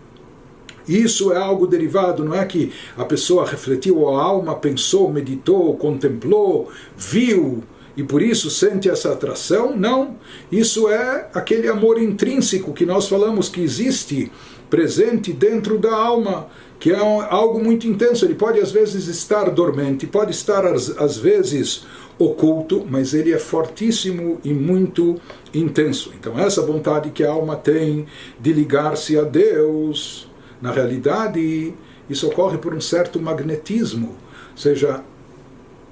Isso 0.87 1.31
é 1.31 1.37
algo 1.37 1.67
derivado, 1.67 2.23
não 2.23 2.33
é 2.33 2.45
que 2.45 2.71
a 2.97 3.05
pessoa 3.05 3.45
refletiu, 3.45 4.09
a 4.09 4.23
alma 4.23 4.55
pensou, 4.55 5.11
meditou, 5.11 5.75
contemplou, 5.77 6.69
viu 6.97 7.63
e 7.95 8.03
por 8.03 8.21
isso 8.21 8.49
sente 8.49 8.89
essa 8.89 9.11
atração. 9.11 9.75
Não. 9.75 10.15
Isso 10.51 10.89
é 10.89 11.29
aquele 11.33 11.67
amor 11.67 12.01
intrínseco 12.01 12.73
que 12.73 12.85
nós 12.85 13.07
falamos 13.07 13.49
que 13.49 13.61
existe 13.61 14.31
presente 14.69 15.31
dentro 15.31 15.77
da 15.77 15.95
alma, 15.95 16.47
que 16.79 16.91
é 16.91 16.97
algo 16.97 17.63
muito 17.63 17.87
intenso. 17.87 18.25
Ele 18.25 18.33
pode 18.33 18.59
às 18.59 18.71
vezes 18.71 19.07
estar 19.07 19.49
dormente, 19.51 20.07
pode 20.07 20.31
estar 20.31 20.65
às 20.65 21.17
vezes 21.17 21.85
oculto, 22.17 22.85
mas 22.89 23.13
ele 23.13 23.31
é 23.31 23.39
fortíssimo 23.39 24.39
e 24.43 24.53
muito 24.53 25.15
intenso. 25.53 26.11
Então, 26.19 26.39
essa 26.39 26.61
vontade 26.61 27.11
que 27.11 27.23
a 27.23 27.31
alma 27.31 27.55
tem 27.55 28.07
de 28.39 28.51
ligar-se 28.51 29.17
a 29.17 29.23
Deus 29.23 30.27
na 30.63 30.71
realidade, 30.71 31.73
isso 32.09 32.25
ocorre 32.25 32.57
por 32.57 32.73
um 32.73 32.79
certo 32.79 33.21
magnetismo, 33.21 34.15
ou 34.51 34.57
seja, 34.57 35.03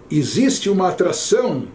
existe 0.09 0.69
uma 0.69 0.87
atração 0.87 1.67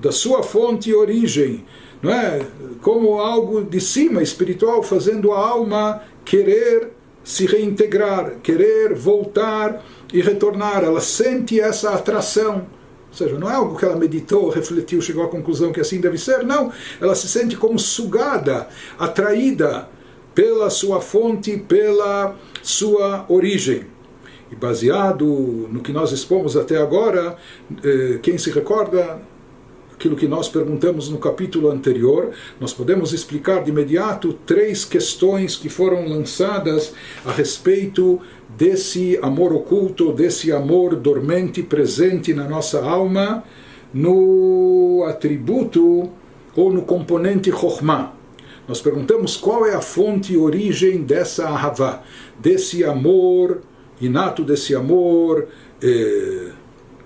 da 0.00 0.12
sua 0.12 0.40
fonte 0.44 0.90
e 0.90 0.94
origem, 0.94 1.64
não 2.00 2.12
é? 2.12 2.46
Como 2.82 3.18
algo 3.18 3.64
de 3.64 3.80
cima 3.80 4.22
espiritual, 4.22 4.80
fazendo 4.80 5.32
a 5.32 5.40
alma 5.40 6.04
querer 6.24 6.92
se 7.24 7.46
reintegrar, 7.46 8.36
querer 8.44 8.94
voltar 8.94 9.84
e 10.14 10.20
retornar. 10.20 10.84
Ela 10.84 11.00
sente 11.00 11.58
essa 11.58 11.90
atração. 11.90 12.68
Ou 13.08 13.14
seja, 13.14 13.36
não 13.40 13.50
é 13.50 13.54
algo 13.54 13.76
que 13.76 13.84
ela 13.84 13.96
meditou, 13.96 14.50
refletiu, 14.50 15.02
chegou 15.02 15.24
à 15.24 15.28
conclusão 15.28 15.72
que 15.72 15.80
assim 15.80 16.00
deve 16.00 16.16
ser. 16.16 16.44
Não. 16.44 16.72
Ela 17.00 17.16
se 17.16 17.28
sente 17.28 17.56
como 17.56 17.76
sugada, 17.76 18.68
atraída 18.96 19.88
pela 20.34 20.70
sua 20.70 21.00
fonte, 21.00 21.56
pela 21.56 22.36
sua 22.62 23.24
origem. 23.28 23.86
E 24.50 24.56
baseado 24.56 25.24
no 25.70 25.80
que 25.80 25.92
nós 25.92 26.10
expomos 26.12 26.56
até 26.56 26.76
agora, 26.76 27.36
eh, 27.84 28.18
quem 28.22 28.36
se 28.36 28.50
recorda 28.50 29.20
aquilo 30.00 30.16
que 30.16 30.26
nós 30.26 30.48
perguntamos 30.48 31.10
no 31.10 31.18
capítulo 31.18 31.70
anterior, 31.70 32.30
nós 32.58 32.72
podemos 32.72 33.12
explicar 33.12 33.62
de 33.62 33.70
imediato 33.70 34.32
três 34.46 34.82
questões 34.82 35.56
que 35.56 35.68
foram 35.68 36.08
lançadas 36.08 36.94
a 37.22 37.30
respeito 37.30 38.18
desse 38.56 39.18
amor 39.20 39.52
oculto, 39.52 40.10
desse 40.10 40.50
amor 40.50 40.96
dormente 40.96 41.62
presente 41.62 42.32
na 42.32 42.48
nossa 42.48 42.82
alma, 42.82 43.44
no 43.92 45.04
atributo 45.06 46.08
ou 46.56 46.72
no 46.72 46.80
componente 46.82 47.50
Chokhmah. 47.50 48.19
Nós 48.70 48.80
perguntamos 48.80 49.36
qual 49.36 49.66
é 49.66 49.74
a 49.74 49.80
fonte 49.80 50.32
e 50.32 50.36
origem 50.36 51.02
dessa 51.02 51.48
ahavá, 51.48 52.04
desse 52.38 52.84
amor 52.84 53.62
inato, 54.00 54.44
desse 54.44 54.76
amor 54.76 55.48
eh, 55.82 56.52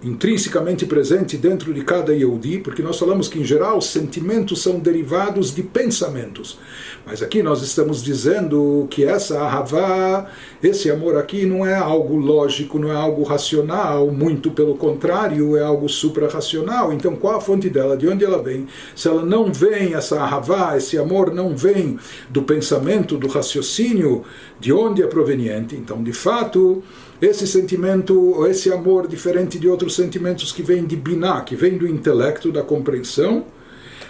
intrinsecamente 0.04 0.84
presente 0.84 1.36
dentro 1.38 1.72
de 1.72 1.82
cada 1.82 2.12
Yehudi, 2.12 2.58
porque 2.58 2.82
nós 2.82 2.98
falamos 2.98 3.26
que, 3.26 3.38
em 3.40 3.44
geral, 3.44 3.80
sentimentos 3.80 4.62
são 4.62 4.78
derivados 4.78 5.54
de 5.54 5.62
pensamentos. 5.62 6.58
Mas 7.06 7.22
aqui 7.22 7.42
nós 7.42 7.62
estamos 7.62 8.02
dizendo 8.02 8.86
que 8.90 9.04
essa 9.04 9.40
ahavá, 9.40 10.30
esse 10.62 10.90
amor 10.90 11.16
aqui, 11.16 11.46
não 11.46 11.64
é 11.64 11.74
algo 11.74 12.16
lógico, 12.16 12.78
não 12.78 12.92
é 12.92 12.94
algo 12.94 13.22
racional, 13.22 14.10
muito 14.10 14.50
pelo 14.50 14.76
contrário, 14.76 15.56
é 15.56 15.62
algo 15.62 15.88
suprarracional. 15.88 16.92
Então, 16.92 17.16
qual 17.16 17.36
a 17.36 17.40
fonte 17.40 17.70
dela? 17.70 17.96
De 17.96 18.06
onde 18.06 18.24
ela 18.24 18.42
vem? 18.42 18.66
Se 18.94 19.08
ela 19.08 19.24
não 19.24 19.50
vem, 19.52 19.94
essa 19.94 20.20
ahavá, 20.20 20.76
esse 20.76 20.98
amor 20.98 21.32
não 21.32 21.56
vem 21.56 21.98
do 22.28 22.42
pensamento, 22.42 23.16
do 23.16 23.28
raciocínio, 23.28 24.22
de 24.60 24.72
onde 24.72 25.02
é 25.02 25.06
proveniente? 25.06 25.74
Então, 25.74 26.02
de 26.02 26.12
fato, 26.12 26.82
esse 27.20 27.46
sentimento, 27.46 28.46
esse 28.46 28.72
amor, 28.72 29.06
diferente 29.06 29.58
de 29.58 29.68
outros 29.68 29.94
sentimentos 29.94 30.52
que 30.52 30.62
vêm 30.62 30.84
de 30.84 30.96
Biná, 30.96 31.40
que 31.42 31.56
vem 31.56 31.78
do 31.78 31.86
intelecto, 31.86 32.50
da 32.50 32.62
compreensão, 32.62 33.44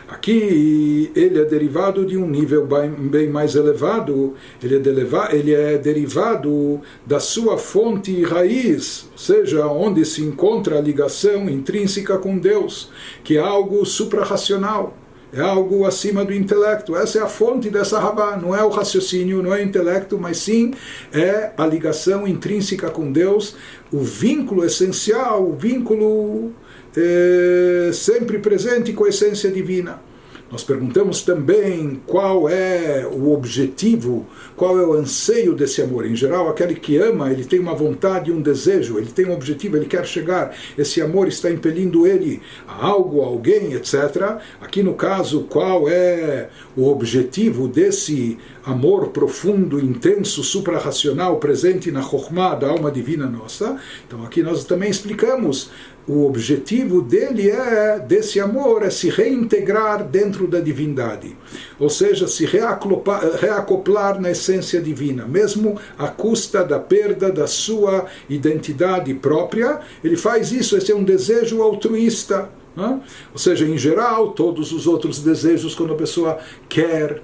Aqui 0.07 1.11
ele 1.17 1.41
é 1.41 1.45
derivado 1.45 2.05
de 2.05 2.17
um 2.17 2.29
nível 2.29 2.67
bem 2.67 3.29
mais 3.31 3.55
elevado, 3.55 4.35
ele 4.63 4.77
é, 4.77 4.79
deleva, 4.79 5.29
ele 5.33 5.55
é 5.55 5.79
derivado 5.79 6.81
da 7.07 7.19
sua 7.19 7.57
fonte 7.57 8.11
e 8.11 8.23
raiz, 8.23 9.09
ou 9.13 9.19
seja, 9.19 9.67
onde 9.67 10.05
se 10.05 10.23
encontra 10.23 10.79
a 10.79 10.81
ligação 10.81 11.49
intrínseca 11.49 12.19
com 12.19 12.39
Deus, 12.39 12.91
que 13.25 13.39
é 13.39 13.41
algo 13.41 13.85
suprarracional 13.87 14.95
é 15.35 15.41
algo 15.41 15.85
acima 15.85 16.25
do 16.25 16.33
intelecto. 16.33 16.95
Essa 16.97 17.19
é 17.19 17.23
a 17.23 17.27
fonte 17.27 17.69
dessa 17.69 17.99
rabá. 17.99 18.37
Não 18.37 18.55
é 18.55 18.63
o 18.63 18.69
raciocínio, 18.69 19.43
não 19.43 19.53
é 19.53 19.59
o 19.59 19.63
intelecto, 19.63 20.17
mas 20.19 20.39
sim 20.39 20.73
é 21.13 21.51
a 21.57 21.67
ligação 21.67 22.27
intrínseca 22.27 22.89
com 22.89 23.11
Deus, 23.11 23.57
o 23.93 23.99
vínculo 24.01 24.65
essencial, 24.65 25.45
o 25.45 25.55
vínculo 25.55 26.53
é, 26.97 27.91
sempre 27.93 28.39
presente 28.39 28.93
com 28.93 29.05
a 29.05 29.09
essência 29.09 29.51
divina. 29.51 30.01
Nós 30.51 30.63
perguntamos 30.63 31.23
também 31.23 32.01
qual 32.07 32.49
é 32.49 33.07
o 33.11 33.33
objetivo, 33.33 34.27
qual 34.57 34.79
é 34.79 34.87
o 34.87 34.93
anseio 34.93 35.55
desse 35.55 35.83
amor. 35.83 36.07
Em 36.07 36.15
geral, 36.15 36.49
aquele 36.49 36.75
que 36.75 36.97
ama, 36.97 37.33
ele 37.33 37.45
tem 37.45 37.59
uma 37.59 37.75
vontade, 37.75 38.31
um 38.31 38.41
desejo, 38.41 38.99
ele 38.99 39.11
tem 39.11 39.27
um 39.27 39.33
objetivo, 39.33 39.77
ele 39.77 39.87
quer 39.87 40.07
chegar. 40.07 40.55
Esse 40.77 41.01
amor 41.01 41.29
está 41.29 41.51
impelindo 41.51 42.07
ele 42.07 42.41
a 42.69 42.87
algo, 42.87 43.23
a 43.23 43.27
alguém, 43.27 43.73
etc. 43.73 44.39
Aqui 44.61 44.83
no 44.83 44.95
caso, 44.95 45.45
qual 45.45 45.89
é 45.89 46.51
o 46.77 46.89
objetivo 46.89 47.67
desse 47.67 48.39
amor 48.65 49.09
profundo, 49.09 49.81
intenso, 49.81 50.43
suprarracional 50.45 51.39
presente 51.39 51.91
na 51.91 52.03
Chokhmah 52.03 52.55
da 52.55 52.69
alma 52.69 52.91
divina 52.91 53.27
nossa? 53.27 53.79
Então 54.07 54.25
aqui 54.25 54.43
nós 54.43 54.65
também 54.65 54.91
explicamos 54.91 55.71
o 56.07 56.27
objetivo 56.27 57.01
dele 57.01 57.51
é, 57.51 57.99
desse 57.99 58.39
amor, 58.39 58.83
é 58.83 58.91
se 58.91 59.09
reintegrar 59.09 60.05
dentro 60.05 60.47
da 60.47 60.61
divindade. 60.61 61.37
Ou 61.79 61.89
seja, 61.89 62.29
se 62.29 62.45
reacoplar 62.45 64.21
na 64.21 64.31
essência 64.31 64.81
divina, 64.81 65.27
mesmo 65.27 65.79
à 65.99 66.09
custa 66.09 66.63
da 66.63 66.79
perda 66.79 67.33
da 67.33 67.47
sua 67.47 68.07
identidade 68.29 69.13
própria. 69.15 69.81
Ele 70.03 70.17
faz 70.17 70.53
isso, 70.53 70.77
esse 70.77 70.93
é 70.93 70.95
um 70.95 71.05
desejo 71.05 71.63
altruísta. 71.63 72.51
Né? 72.77 73.01
Ou 73.33 73.39
seja, 73.39 73.65
em 73.65 73.79
geral, 73.79 74.33
todos 74.33 74.73
os 74.73 74.87
outros 74.87 75.21
desejos, 75.21 75.75
quando 75.75 75.95
a 75.95 75.97
pessoa 75.97 76.39
quer 76.69 77.23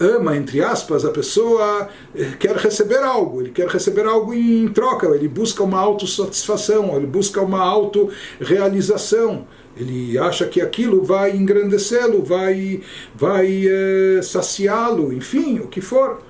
ama, 0.00 0.36
entre 0.36 0.62
aspas, 0.62 1.04
a 1.04 1.10
pessoa 1.10 1.88
eh, 2.14 2.32
quer 2.38 2.56
receber 2.56 3.02
algo, 3.02 3.40
ele 3.40 3.50
quer 3.50 3.68
receber 3.68 4.06
algo 4.06 4.32
em 4.34 4.68
troca, 4.68 5.06
ele 5.08 5.28
busca 5.28 5.62
uma 5.62 5.78
autossatisfação, 5.78 6.96
ele 6.96 7.06
busca 7.06 7.40
uma 7.40 7.60
autorrealização. 7.60 9.46
Ele 9.74 10.18
acha 10.18 10.46
que 10.46 10.60
aquilo 10.60 11.02
vai 11.02 11.34
engrandecê-lo, 11.34 12.22
vai, 12.22 12.82
vai 13.14 13.64
é, 13.66 14.20
saciá-lo, 14.20 15.14
enfim, 15.14 15.60
o 15.60 15.66
que 15.66 15.80
for. 15.80 16.20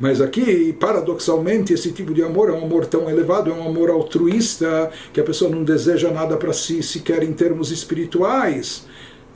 Mas 0.00 0.20
aqui, 0.20 0.72
paradoxalmente, 0.72 1.72
esse 1.72 1.92
tipo 1.92 2.12
de 2.12 2.24
amor 2.24 2.48
é 2.48 2.52
um 2.52 2.64
amor 2.64 2.86
tão 2.86 3.08
elevado, 3.08 3.50
é 3.50 3.54
um 3.54 3.68
amor 3.68 3.88
altruísta, 3.90 4.90
que 5.12 5.20
a 5.20 5.24
pessoa 5.24 5.48
não 5.48 5.62
deseja 5.62 6.10
nada 6.10 6.36
para 6.36 6.52
si, 6.52 6.82
sequer 6.82 7.22
em 7.22 7.32
termos 7.32 7.70
espirituais. 7.70 8.84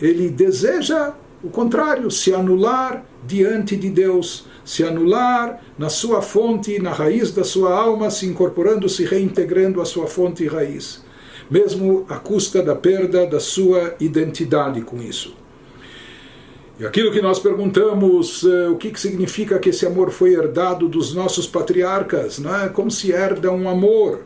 Ele 0.00 0.28
deseja 0.28 1.14
o 1.42 1.48
contrário, 1.48 2.10
se 2.10 2.34
anular 2.34 3.04
diante 3.26 3.76
de 3.76 3.90
Deus, 3.90 4.46
se 4.64 4.84
anular 4.84 5.62
na 5.78 5.88
sua 5.88 6.22
fonte, 6.22 6.80
na 6.80 6.92
raiz 6.92 7.32
da 7.32 7.44
sua 7.44 7.74
alma, 7.74 8.10
se 8.10 8.26
incorporando, 8.26 8.88
se 8.88 9.04
reintegrando 9.04 9.80
à 9.80 9.84
sua 9.84 10.06
fonte 10.06 10.44
e 10.44 10.48
raiz, 10.48 11.04
mesmo 11.50 12.04
à 12.08 12.16
custa 12.16 12.62
da 12.62 12.74
perda 12.74 13.26
da 13.26 13.40
sua 13.40 13.94
identidade 14.00 14.82
com 14.82 15.02
isso. 15.02 15.36
E 16.78 16.86
aquilo 16.86 17.12
que 17.12 17.20
nós 17.20 17.38
perguntamos, 17.38 18.44
eh, 18.44 18.68
o 18.68 18.76
que, 18.76 18.90
que 18.90 18.98
significa 18.98 19.58
que 19.58 19.68
esse 19.68 19.86
amor 19.86 20.10
foi 20.10 20.34
herdado 20.34 20.88
dos 20.88 21.14
nossos 21.14 21.46
patriarcas, 21.46 22.38
não 22.38 22.54
é? 22.56 22.68
Como 22.68 22.90
se 22.90 23.12
herda 23.12 23.52
um 23.52 23.68
amor? 23.68 24.24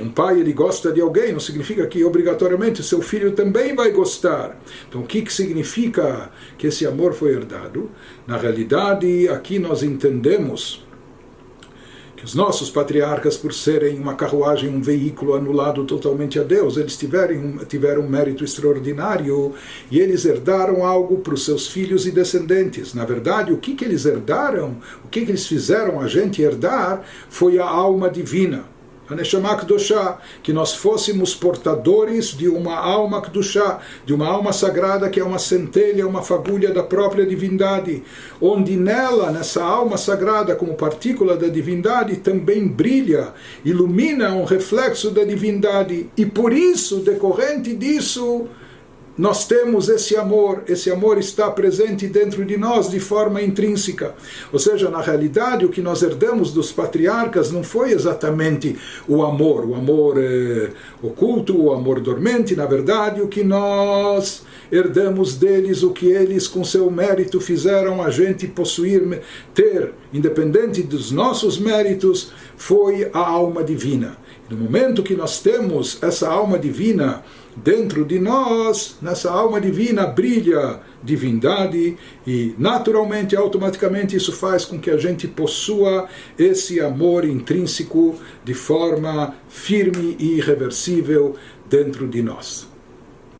Um 0.00 0.08
pai 0.08 0.40
ele 0.40 0.52
gosta 0.52 0.90
de 0.90 1.00
alguém, 1.00 1.32
não 1.32 1.40
significa 1.40 1.86
que 1.86 2.04
obrigatoriamente 2.04 2.82
seu 2.82 3.00
filho 3.00 3.32
também 3.32 3.74
vai 3.74 3.92
gostar. 3.92 4.60
Então, 4.88 5.02
o 5.02 5.06
que, 5.06 5.22
que 5.22 5.32
significa 5.32 6.30
que 6.58 6.66
esse 6.66 6.84
amor 6.84 7.14
foi 7.14 7.32
herdado? 7.32 7.90
Na 8.26 8.36
realidade, 8.36 9.28
aqui 9.28 9.58
nós 9.58 9.82
entendemos 9.82 10.84
que 12.16 12.24
os 12.24 12.34
nossos 12.34 12.70
patriarcas, 12.70 13.36
por 13.36 13.52
serem 13.52 13.98
uma 13.98 14.14
carruagem, 14.14 14.68
um 14.68 14.80
veículo 14.80 15.34
anulado 15.34 15.84
totalmente 15.84 16.38
a 16.38 16.42
Deus, 16.42 16.76
eles 16.76 16.96
tiveram, 16.96 17.58
tiveram 17.68 18.02
um 18.02 18.08
mérito 18.08 18.44
extraordinário 18.44 19.54
e 19.90 19.98
eles 19.98 20.24
herdaram 20.24 20.84
algo 20.84 21.18
para 21.18 21.34
os 21.34 21.44
seus 21.44 21.68
filhos 21.68 22.06
e 22.06 22.10
descendentes. 22.10 22.94
Na 22.94 23.04
verdade, 23.04 23.52
o 23.52 23.58
que, 23.58 23.74
que 23.74 23.84
eles 23.84 24.04
herdaram, 24.06 24.76
o 25.04 25.08
que, 25.08 25.24
que 25.24 25.30
eles 25.30 25.46
fizeram 25.46 26.00
a 26.00 26.06
gente 26.06 26.42
herdar, 26.42 27.02
foi 27.28 27.58
a 27.58 27.66
alma 27.66 28.08
divina. 28.08 28.72
Haneshama 29.08 29.56
Kedoshá, 29.56 30.18
que 30.42 30.52
nós 30.52 30.74
fôssemos 30.74 31.34
portadores 31.34 32.36
de 32.36 32.48
uma 32.48 32.76
alma 32.76 33.20
Kedoshá, 33.20 33.80
de 34.06 34.14
uma 34.14 34.26
alma 34.26 34.52
sagrada 34.52 35.10
que 35.10 35.20
é 35.20 35.24
uma 35.24 35.38
centelha, 35.38 36.06
uma 36.06 36.22
fagulha 36.22 36.72
da 36.72 36.82
própria 36.82 37.26
divindade, 37.26 38.02
onde 38.40 38.76
nela, 38.76 39.30
nessa 39.30 39.62
alma 39.62 39.96
sagrada, 39.96 40.54
como 40.54 40.74
partícula 40.74 41.36
da 41.36 41.48
divindade, 41.48 42.16
também 42.16 42.66
brilha, 42.66 43.32
ilumina 43.64 44.32
um 44.34 44.44
reflexo 44.44 45.10
da 45.10 45.24
divindade, 45.24 46.08
e 46.16 46.24
por 46.24 46.52
isso, 46.52 47.00
decorrente 47.00 47.74
disso, 47.74 48.48
nós 49.16 49.46
temos 49.46 49.90
esse 49.90 50.16
amor, 50.16 50.62
esse 50.66 50.90
amor 50.90 51.18
está 51.18 51.50
presente 51.50 52.06
dentro 52.06 52.44
de 52.44 52.56
nós 52.56 52.90
de 52.90 52.98
forma 52.98 53.42
intrínseca. 53.42 54.14
Ou 54.50 54.58
seja, 54.58 54.88
na 54.88 55.02
realidade, 55.02 55.66
o 55.66 55.68
que 55.68 55.82
nós 55.82 56.02
herdamos 56.02 56.50
dos 56.50 56.72
patriarcas 56.72 57.50
não 57.50 57.62
foi 57.62 57.92
exatamente 57.92 58.78
o 59.06 59.22
amor, 59.22 59.66
o 59.66 59.74
amor 59.74 60.16
eh, 60.18 60.70
oculto, 61.02 61.60
o 61.60 61.72
amor 61.72 62.00
dormente, 62.00 62.56
na 62.56 62.64
verdade, 62.64 63.20
o 63.20 63.28
que 63.28 63.44
nós 63.44 64.42
herdamos 64.70 65.36
deles, 65.36 65.82
o 65.82 65.90
que 65.90 66.06
eles 66.06 66.48
com 66.48 66.64
seu 66.64 66.90
mérito 66.90 67.38
fizeram 67.38 68.02
a 68.02 68.08
gente 68.08 68.46
possuir, 68.46 69.20
ter, 69.52 69.92
independente 70.10 70.82
dos 70.82 71.12
nossos 71.12 71.58
méritos, 71.58 72.32
foi 72.56 73.10
a 73.12 73.18
alma 73.18 73.62
divina. 73.62 74.16
No 74.48 74.56
momento 74.56 75.02
que 75.02 75.14
nós 75.14 75.40
temos 75.40 76.02
essa 76.02 76.28
alma 76.30 76.58
divina, 76.58 77.22
dentro 77.56 78.04
de 78.04 78.18
nós, 78.18 78.96
nessa 79.00 79.30
alma 79.30 79.60
divina, 79.60 80.06
brilha 80.06 80.80
divindade 81.02 81.96
e 82.26 82.54
naturalmente, 82.58 83.36
automaticamente, 83.36 84.16
isso 84.16 84.32
faz 84.32 84.64
com 84.64 84.78
que 84.78 84.90
a 84.90 84.96
gente 84.96 85.26
possua 85.28 86.08
esse 86.38 86.80
amor 86.80 87.24
intrínseco 87.24 88.14
de 88.44 88.54
forma 88.54 89.34
firme 89.48 90.16
e 90.18 90.38
irreversível 90.38 91.34
dentro 91.68 92.06
de 92.06 92.22
nós. 92.22 92.71